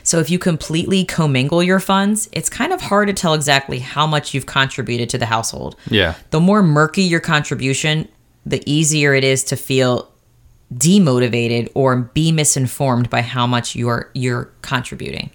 So 0.03 0.21
if 0.21 0.31
you 0.31 0.38
completely 0.38 1.05
commingle 1.05 1.62
your 1.62 1.81
funds, 1.81 2.29
it's 2.33 2.49
kind 2.49 2.73
of 2.73 2.81
hard 2.81 3.09
to 3.09 3.14
tell 3.14 3.35
exactly 3.35 3.81
how 3.81 4.07
much 4.07 4.35
you've 4.35 4.47
contributed 4.47 5.11
to 5.11 5.19
the 5.19 5.27
household. 5.27 5.77
Yeah. 5.90 6.14
The 6.31 6.40
more 6.40 6.62
murky 6.62 7.03
your 7.03 7.19
contribution, 7.21 8.07
the 8.45 8.62
easier 8.71 9.14
it 9.14 9.25
is 9.25 9.42
to 9.45 9.57
feel 9.57 10.09
demotivated 10.74 11.70
or 11.74 11.96
be 11.96 12.33
misinformed 12.33 13.09
by 13.09 13.22
how 13.22 13.46
much 13.46 13.76
you're 13.76 14.11
you're 14.14 14.50
contributing. 14.62 15.31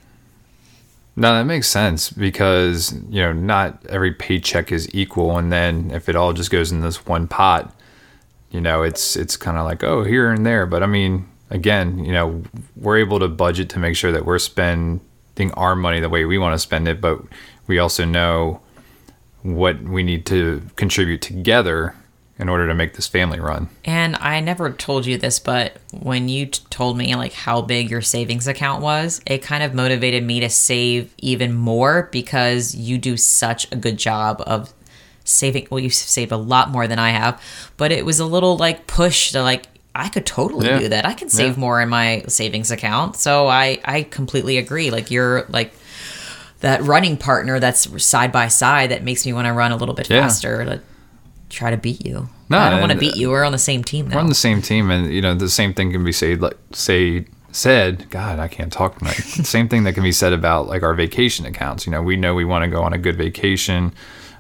No, 1.15 1.35
that 1.35 1.43
makes 1.43 1.67
sense 1.67 2.09
because 2.09 2.93
you 3.09 3.21
know 3.21 3.33
not 3.33 3.85
every 3.87 4.13
paycheck 4.13 4.71
is 4.71 4.93
equal, 4.93 5.37
and 5.37 5.51
then 5.51 5.91
if 5.91 6.09
it 6.09 6.15
all 6.15 6.33
just 6.33 6.51
goes 6.51 6.71
in 6.71 6.81
this 6.81 7.05
one 7.05 7.27
pot, 7.27 7.75
you 8.51 8.61
know 8.61 8.83
it's 8.83 9.15
it's 9.15 9.37
kind 9.37 9.57
of 9.57 9.65
like 9.65 9.83
oh 9.83 10.03
here 10.03 10.31
and 10.31 10.45
there. 10.45 10.65
But 10.65 10.83
I 10.83 10.87
mean, 10.87 11.27
again, 11.49 12.03
you 12.03 12.11
know 12.11 12.43
we're 12.75 12.97
able 12.97 13.19
to 13.19 13.27
budget 13.27 13.69
to 13.69 13.79
make 13.79 13.95
sure 13.95 14.11
that 14.11 14.25
we're 14.25 14.39
spending 14.39 15.01
our 15.53 15.75
money 15.75 15.99
the 15.99 16.09
way 16.09 16.25
we 16.25 16.37
want 16.37 16.53
to 16.53 16.59
spend 16.59 16.87
it, 16.87 17.01
but 17.01 17.19
we 17.67 17.79
also 17.79 18.05
know 18.05 18.61
what 19.43 19.81
we 19.81 20.03
need 20.03 20.25
to 20.27 20.61
contribute 20.75 21.21
together 21.21 21.95
in 22.41 22.49
order 22.49 22.67
to 22.67 22.73
make 22.73 22.95
this 22.95 23.07
family 23.07 23.39
run. 23.39 23.69
And 23.85 24.15
I 24.17 24.39
never 24.39 24.71
told 24.71 25.05
you 25.05 25.17
this, 25.17 25.39
but 25.39 25.77
when 25.93 26.27
you 26.27 26.47
t- 26.47 26.61
told 26.71 26.97
me 26.97 27.15
like 27.15 27.33
how 27.33 27.61
big 27.61 27.89
your 27.91 28.01
savings 28.01 28.47
account 28.47 28.81
was, 28.81 29.21
it 29.27 29.43
kind 29.43 29.63
of 29.63 29.73
motivated 29.73 30.23
me 30.25 30.39
to 30.41 30.49
save 30.49 31.13
even 31.19 31.53
more 31.53 32.09
because 32.11 32.73
you 32.75 32.97
do 32.97 33.15
such 33.15 33.71
a 33.71 33.75
good 33.75 33.97
job 33.97 34.41
of 34.47 34.73
saving. 35.23 35.67
Well, 35.69 35.79
you 35.79 35.91
save 35.91 36.31
a 36.31 36.37
lot 36.37 36.71
more 36.71 36.87
than 36.87 36.97
I 36.99 37.11
have, 37.11 37.41
but 37.77 37.91
it 37.91 38.05
was 38.05 38.19
a 38.19 38.25
little 38.25 38.57
like 38.57 38.87
push 38.87 39.31
to 39.33 39.43
like 39.43 39.67
I 39.93 40.07
could 40.09 40.25
totally 40.25 40.67
Yeah. 40.67 40.79
do 40.79 40.87
that. 40.89 41.05
I 41.05 41.13
can 41.13 41.29
save 41.29 41.53
Yeah. 41.57 41.59
more 41.59 41.81
in 41.81 41.89
my 41.89 42.23
savings 42.27 42.71
account. 42.71 43.17
So 43.17 43.47
I 43.47 43.79
I 43.85 44.03
completely 44.03 44.57
agree. 44.57 44.89
Like 44.89 45.11
you're 45.11 45.45
like 45.49 45.73
that 46.61 46.81
running 46.83 47.17
partner 47.17 47.59
that's 47.59 48.03
side 48.03 48.31
by 48.31 48.47
side 48.47 48.91
that 48.91 49.03
makes 49.03 49.25
me 49.25 49.33
want 49.33 49.47
to 49.47 49.53
run 49.53 49.71
a 49.71 49.75
little 49.75 49.93
bit 49.95 50.09
Yeah. 50.09 50.21
faster 50.21 50.63
try 51.51 51.71
to 51.71 51.77
beat 51.77 52.05
you. 52.05 52.29
No, 52.49 52.57
I 52.57 52.69
don't 52.69 52.79
want 52.79 52.91
to 52.91 52.97
beat 52.97 53.15
you. 53.15 53.29
We're 53.29 53.43
on 53.43 53.51
the 53.51 53.57
same 53.57 53.83
team 53.83 54.07
now. 54.07 54.15
We're 54.15 54.21
on 54.21 54.29
the 54.29 54.35
same 54.35 54.61
team, 54.61 54.89
and 54.89 55.11
you 55.13 55.21
know 55.21 55.35
the 55.35 55.49
same 55.49 55.73
thing 55.73 55.91
can 55.91 56.03
be 56.03 56.11
said 56.11 56.41
like 56.41 56.57
say 56.71 57.25
said. 57.51 58.09
God, 58.09 58.39
I 58.39 58.47
can't 58.47 58.71
talk 58.71 58.97
tonight. 58.97 59.13
same 59.15 59.69
thing 59.69 59.83
that 59.83 59.93
can 59.93 60.03
be 60.03 60.11
said 60.11 60.33
about 60.33 60.67
like 60.67 60.83
our 60.83 60.93
vacation 60.93 61.45
accounts. 61.45 61.85
You 61.85 61.91
know, 61.91 62.01
we 62.01 62.15
know 62.15 62.33
we 62.33 62.45
want 62.45 62.63
to 62.63 62.69
go 62.69 62.81
on 62.81 62.93
a 62.93 62.97
good 62.97 63.15
vacation. 63.15 63.93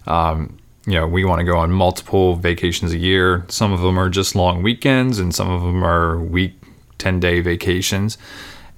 Um, 0.07 0.57
you 0.85 0.93
know, 0.93 1.07
we 1.07 1.23
want 1.23 1.39
to 1.39 1.45
go 1.45 1.57
on 1.57 1.71
multiple 1.71 2.35
vacations 2.35 2.91
a 2.91 2.97
year. 2.97 3.45
Some 3.49 3.71
of 3.71 3.81
them 3.81 3.99
are 3.99 4.09
just 4.09 4.35
long 4.35 4.63
weekends, 4.63 5.19
and 5.19 5.33
some 5.33 5.49
of 5.49 5.61
them 5.61 5.83
are 5.85 6.19
week, 6.19 6.53
ten 6.97 7.19
day 7.19 7.39
vacations. 7.39 8.17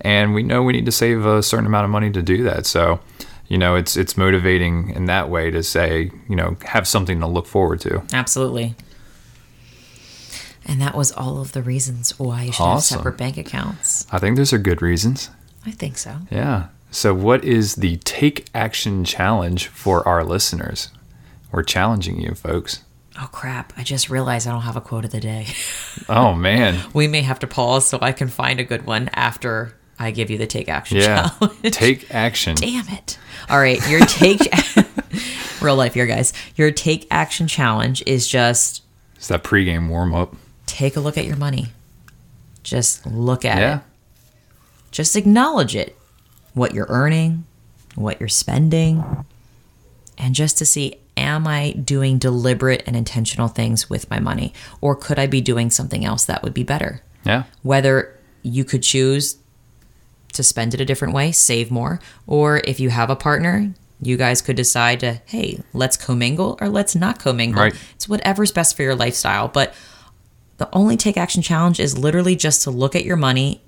And 0.01 0.33
we 0.33 0.43
know 0.43 0.63
we 0.63 0.73
need 0.73 0.85
to 0.85 0.91
save 0.91 1.25
a 1.25 1.41
certain 1.41 1.65
amount 1.65 1.85
of 1.85 1.91
money 1.91 2.11
to 2.11 2.21
do 2.21 2.43
that. 2.43 2.65
So, 2.65 2.99
you 3.47 3.57
know, 3.57 3.75
it's 3.75 3.95
it's 3.97 4.17
motivating 4.17 4.89
in 4.91 5.05
that 5.05 5.29
way 5.29 5.51
to 5.51 5.61
say, 5.63 6.11
you 6.29 6.35
know, 6.35 6.57
have 6.65 6.87
something 6.87 7.19
to 7.19 7.27
look 7.27 7.45
forward 7.47 7.79
to. 7.81 8.03
Absolutely. 8.13 8.75
And 10.65 10.81
that 10.81 10.95
was 10.95 11.11
all 11.11 11.41
of 11.41 11.51
the 11.51 11.61
reasons 11.61 12.17
why 12.17 12.43
you 12.43 12.51
should 12.53 12.63
Awesome. 12.63 12.95
have 12.95 13.01
separate 13.01 13.17
bank 13.17 13.37
accounts. 13.37 14.07
I 14.11 14.19
think 14.19 14.37
those 14.37 14.53
are 14.53 14.57
good 14.57 14.81
reasons. 14.81 15.29
I 15.65 15.71
think 15.71 15.97
so. 15.97 16.17
Yeah. 16.31 16.67
So, 16.89 17.13
what 17.13 17.43
is 17.43 17.75
the 17.75 17.97
take 17.97 18.47
action 18.53 19.03
challenge 19.03 19.67
for 19.67 20.07
our 20.07 20.23
listeners? 20.23 20.89
We're 21.51 21.63
challenging 21.63 22.19
you, 22.21 22.33
folks. 22.35 22.83
Oh 23.19 23.29
crap! 23.31 23.73
I 23.77 23.83
just 23.83 24.09
realized 24.09 24.47
I 24.47 24.51
don't 24.51 24.61
have 24.61 24.75
a 24.75 24.81
quote 24.81 25.05
of 25.05 25.11
the 25.11 25.19
day. 25.19 25.47
Oh, 26.09 26.33
man. 26.33 26.83
we 26.93 27.07
may 27.07 27.21
have 27.21 27.39
to 27.39 27.47
pause 27.47 27.87
so 27.87 27.99
I 28.01 28.11
can 28.11 28.27
find 28.27 28.59
a 28.59 28.63
good 28.63 28.85
one 28.85 29.09
after 29.13 29.75
I 29.99 30.11
give 30.11 30.29
you 30.29 30.37
the 30.37 30.47
take 30.47 30.69
action 30.69 30.97
Yeah. 30.97 31.29
challenge. 31.39 31.71
Take 31.73 32.13
action. 32.13 32.55
Damn 32.55 32.87
it! 32.89 33.17
All 33.49 33.59
right, 33.59 33.79
your 33.89 33.99
take. 34.01 34.39
real 35.61 35.75
life 35.75 35.93
here, 35.93 36.05
guys. 36.07 36.33
Your 36.55 36.71
take 36.71 37.07
action 37.11 37.47
challenge 37.47 38.03
is 38.05 38.27
just 38.27 38.81
It's 39.15 39.27
that 39.27 39.43
pregame 39.43 39.87
warm 39.89 40.13
up. 40.13 40.35
take 40.65 40.95
a 40.95 40.99
look 40.99 41.17
at 41.17 41.25
your 41.25 41.37
money. 41.37 41.67
Just 42.63 43.05
look 43.05 43.45
at 43.45 43.59
Yeah. 43.59 43.75
it. 43.77 43.81
Just 44.91 45.15
acknowledge 45.15 45.75
it. 45.75 45.97
What 46.53 46.73
you're 46.73 46.87
earning, 46.89 47.45
what 47.95 48.19
you're 48.19 48.29
spending, 48.29 49.03
and 50.17 50.35
just 50.35 50.57
to 50.59 50.65
see 50.65 50.95
am 51.17 51.47
I 51.47 51.71
doing 51.73 52.17
deliberate 52.17 52.83
and 52.87 52.95
intentional 52.95 53.47
things 53.47 53.87
with 53.89 54.09
my 54.09 54.19
money 54.19 54.51
or 54.81 54.95
could 54.95 55.19
I 55.19 55.27
be 55.27 55.41
doing 55.41 55.69
something 55.69 56.03
else 56.05 56.25
that 56.25 56.41
would 56.43 56.53
be 56.53 56.63
better? 56.63 57.01
Yeah. 57.25 57.43
Whether 57.61 58.17
you 58.41 58.63
could 58.65 58.81
choose 58.83 59.37
to 60.33 60.43
spend 60.43 60.73
it 60.73 60.81
a 60.81 60.85
different 60.85 61.13
way, 61.13 61.31
save 61.31 61.71
more, 61.71 61.99
or 62.27 62.61
if 62.65 62.79
you 62.79 62.89
have 62.89 63.09
a 63.09 63.15
partner, 63.15 63.73
you 64.01 64.17
guys 64.17 64.41
could 64.41 64.55
decide 64.55 64.99
to, 64.99 65.21
hey, 65.25 65.61
let's 65.73 65.97
commingle 65.97 66.57
or 66.59 66.69
let's 66.69 66.95
not 66.95 67.19
commingle. 67.19 67.63
Right. 67.63 67.75
It's 67.95 68.09
whatever's 68.09 68.51
best 68.51 68.75
for 68.75 68.83
your 68.83 68.95
lifestyle. 68.95 69.47
But 69.47 69.73
the 70.57 70.69
only 70.73 70.97
take 70.97 71.17
action 71.17 71.41
challenge 71.41 71.79
is 71.79 71.97
literally 71.97 72.35
just 72.35 72.63
to 72.63 72.71
look 72.71 72.95
at 72.95 73.05
your 73.05 73.15
money 73.15 73.61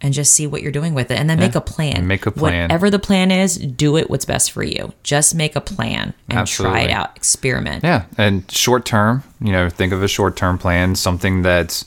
and 0.00 0.14
just 0.14 0.32
see 0.32 0.46
what 0.46 0.62
you're 0.62 0.72
doing 0.72 0.94
with 0.94 1.10
it 1.10 1.18
and 1.18 1.28
then 1.28 1.38
make 1.38 1.54
a 1.54 1.60
plan. 1.60 2.06
Make 2.06 2.24
a 2.24 2.30
plan. 2.30 2.62
Whatever 2.62 2.88
the 2.88 2.98
plan 2.98 3.30
is, 3.30 3.56
do 3.56 3.98
it 3.98 4.08
what's 4.08 4.24
best 4.24 4.50
for 4.50 4.62
you. 4.62 4.94
Just 5.02 5.34
make 5.34 5.56
a 5.56 5.60
plan 5.60 6.14
and 6.28 6.46
try 6.46 6.80
it 6.80 6.90
out. 6.90 7.14
Experiment. 7.16 7.84
Yeah, 7.84 8.06
and 8.16 8.50
short 8.50 8.86
term, 8.86 9.22
you 9.40 9.52
know, 9.52 9.68
think 9.68 9.92
of 9.92 10.02
a 10.02 10.08
short 10.08 10.36
term 10.36 10.56
plan, 10.56 10.94
something 10.94 11.42
that's 11.42 11.84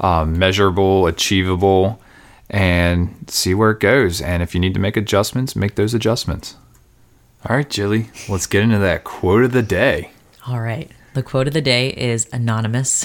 um, 0.00 0.38
measurable, 0.38 1.06
achievable, 1.06 2.00
and 2.50 3.24
see 3.28 3.54
where 3.54 3.70
it 3.70 3.80
goes. 3.80 4.20
And 4.20 4.42
if 4.42 4.54
you 4.54 4.60
need 4.60 4.74
to 4.74 4.80
make 4.80 4.96
adjustments, 4.96 5.54
make 5.56 5.76
those 5.76 5.94
adjustments. 5.94 6.56
All 7.48 7.56
right, 7.56 7.68
Jilly, 7.68 8.10
let's 8.28 8.46
get 8.46 8.62
into 8.62 8.78
that 8.78 9.04
quote 9.04 9.44
of 9.44 9.52
the 9.52 9.62
day. 9.62 10.10
All 10.46 10.60
right. 10.60 10.90
The 11.14 11.22
quote 11.22 11.46
of 11.46 11.54
the 11.54 11.62
day 11.62 11.90
is 11.90 12.28
anonymous. 12.32 13.04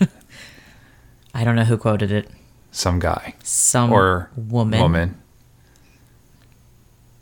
I 1.34 1.44
don't 1.44 1.56
know 1.56 1.64
who 1.64 1.76
quoted 1.76 2.10
it. 2.10 2.28
Some 2.70 2.98
guy 2.98 3.34
Some 3.42 3.92
or 3.92 4.30
woman. 4.36 4.80
Woman. 4.80 5.22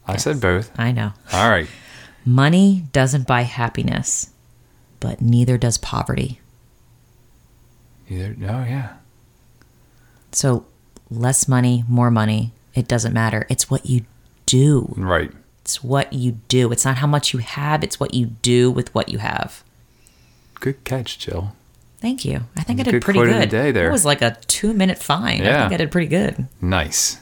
I 0.06 0.16
said 0.16 0.40
both. 0.40 0.70
I 0.78 0.92
know. 0.92 1.12
All 1.32 1.48
right. 1.48 1.68
Money 2.24 2.84
doesn't 2.92 3.26
buy 3.26 3.42
happiness, 3.42 4.30
but 5.00 5.20
neither 5.20 5.58
does 5.58 5.78
poverty. 5.78 6.40
Either. 8.08 8.34
Oh 8.42 8.64
yeah. 8.64 8.94
So 10.32 10.66
less 11.14 11.48
money, 11.48 11.84
more 11.88 12.10
money, 12.10 12.52
it 12.74 12.88
doesn't 12.88 13.12
matter. 13.12 13.46
It's 13.48 13.70
what 13.70 13.86
you 13.86 14.02
do. 14.46 14.92
Right. 14.96 15.30
It's 15.62 15.82
what 15.82 16.12
you 16.12 16.32
do. 16.48 16.70
It's 16.72 16.84
not 16.84 16.98
how 16.98 17.06
much 17.06 17.32
you 17.32 17.38
have, 17.38 17.82
it's 17.82 17.98
what 17.98 18.12
you 18.14 18.26
do 18.26 18.70
with 18.70 18.94
what 18.94 19.08
you 19.08 19.18
have. 19.18 19.62
Good 20.60 20.84
catch, 20.84 21.18
Jill. 21.18 21.52
Thank 22.00 22.24
you. 22.24 22.42
I 22.56 22.62
think 22.62 22.80
I 22.80 22.82
Good 22.82 22.90
did 22.92 23.02
pretty 23.02 23.18
quote 23.18 23.28
of 23.28 23.34
good. 23.34 23.42
the 23.42 23.46
day 23.46 23.72
there. 23.72 23.88
It 23.88 23.92
was 23.92 24.04
like 24.04 24.20
a 24.20 24.36
two 24.46 24.74
minute 24.74 24.98
fine. 24.98 25.40
I 25.40 25.44
Yeah. 25.44 25.62
think 25.68 25.72
I 25.74 25.76
did 25.84 25.90
pretty 25.90 26.08
good. 26.08 26.48
Nice. 26.60 27.18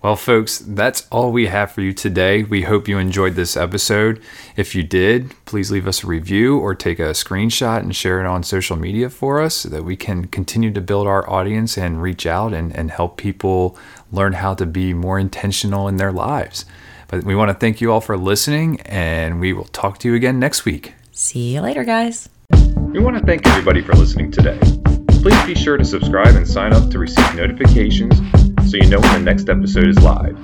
Well, 0.00 0.14
folks, 0.14 0.58
that's 0.60 1.08
all 1.10 1.32
we 1.32 1.46
have 1.46 1.72
for 1.72 1.80
you 1.80 1.92
today. 1.92 2.44
We 2.44 2.62
hope 2.62 2.86
you 2.86 2.98
enjoyed 2.98 3.34
this 3.34 3.56
episode. 3.56 4.22
If 4.56 4.76
you 4.76 4.84
did, 4.84 5.34
please 5.44 5.72
leave 5.72 5.88
us 5.88 6.04
a 6.04 6.06
review 6.06 6.56
or 6.56 6.76
take 6.76 7.00
a 7.00 7.10
screenshot 7.10 7.80
and 7.80 7.94
share 7.96 8.20
it 8.20 8.26
on 8.26 8.44
social 8.44 8.76
media 8.76 9.10
for 9.10 9.42
us 9.42 9.56
so 9.56 9.68
that 9.70 9.82
we 9.82 9.96
can 9.96 10.28
continue 10.28 10.72
to 10.72 10.80
build 10.80 11.08
our 11.08 11.28
audience 11.28 11.76
and 11.76 12.00
reach 12.00 12.26
out 12.26 12.54
and, 12.54 12.72
and 12.76 12.92
help 12.92 13.16
people 13.16 13.76
learn 14.12 14.34
how 14.34 14.54
to 14.54 14.66
be 14.66 14.94
more 14.94 15.18
intentional 15.18 15.88
in 15.88 15.96
their 15.96 16.12
lives. 16.12 16.64
But 17.08 17.24
we 17.24 17.34
want 17.34 17.48
to 17.48 17.54
thank 17.54 17.80
you 17.80 17.90
all 17.90 18.00
for 18.00 18.16
listening, 18.16 18.80
and 18.82 19.40
we 19.40 19.52
will 19.52 19.64
talk 19.64 19.98
to 19.98 20.08
you 20.08 20.14
again 20.14 20.38
next 20.38 20.64
week. 20.64 20.94
See 21.10 21.54
you 21.54 21.60
later, 21.60 21.82
guys. 21.82 22.28
We 22.52 23.00
want 23.00 23.18
to 23.18 23.26
thank 23.26 23.44
everybody 23.48 23.82
for 23.82 23.94
listening 23.94 24.30
today. 24.30 24.60
Please 25.22 25.44
be 25.44 25.56
sure 25.56 25.76
to 25.76 25.84
subscribe 25.84 26.36
and 26.36 26.46
sign 26.46 26.72
up 26.72 26.88
to 26.90 27.00
receive 27.00 27.34
notifications 27.34 28.20
so 28.68 28.76
you 28.76 28.86
know 28.86 29.00
when 29.00 29.12
the 29.12 29.20
next 29.20 29.48
episode 29.48 29.88
is 29.88 29.98
live. 30.00 30.36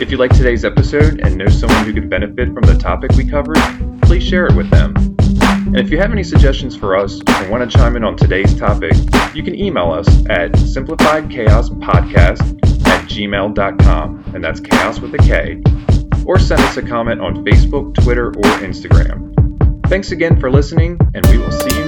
If 0.00 0.10
you 0.10 0.16
like 0.16 0.32
today's 0.32 0.64
episode 0.64 1.20
and 1.20 1.36
know 1.36 1.46
someone 1.46 1.84
who 1.84 1.92
could 1.92 2.10
benefit 2.10 2.52
from 2.52 2.62
the 2.62 2.76
topic 2.76 3.12
we 3.12 3.24
covered, 3.24 3.56
please 4.02 4.24
share 4.24 4.46
it 4.46 4.56
with 4.56 4.68
them. 4.70 4.96
And 5.66 5.78
if 5.78 5.88
you 5.88 5.98
have 5.98 6.10
any 6.10 6.24
suggestions 6.24 6.74
for 6.74 6.96
us 6.96 7.20
or 7.20 7.50
want 7.50 7.70
to 7.70 7.78
chime 7.78 7.94
in 7.94 8.02
on 8.02 8.16
today's 8.16 8.58
topic, 8.58 8.94
you 9.32 9.44
can 9.44 9.54
email 9.54 9.92
us 9.92 10.08
at 10.28 10.50
simplifiedkaospodcast 10.52 12.88
at 12.88 13.08
gmail.com, 13.08 14.24
and 14.34 14.42
that's 14.42 14.58
chaos 14.58 14.98
with 14.98 15.14
a 15.14 15.18
K, 15.18 15.62
or 16.26 16.40
send 16.40 16.62
us 16.62 16.76
a 16.76 16.82
comment 16.82 17.20
on 17.20 17.44
Facebook, 17.44 17.94
Twitter, 17.94 18.28
or 18.28 18.58
Instagram. 18.58 19.28
Thanks 19.88 20.10
again 20.10 20.40
for 20.40 20.50
listening, 20.50 20.98
and 21.14 21.24
we 21.26 21.38
will 21.38 21.52
see 21.52 21.81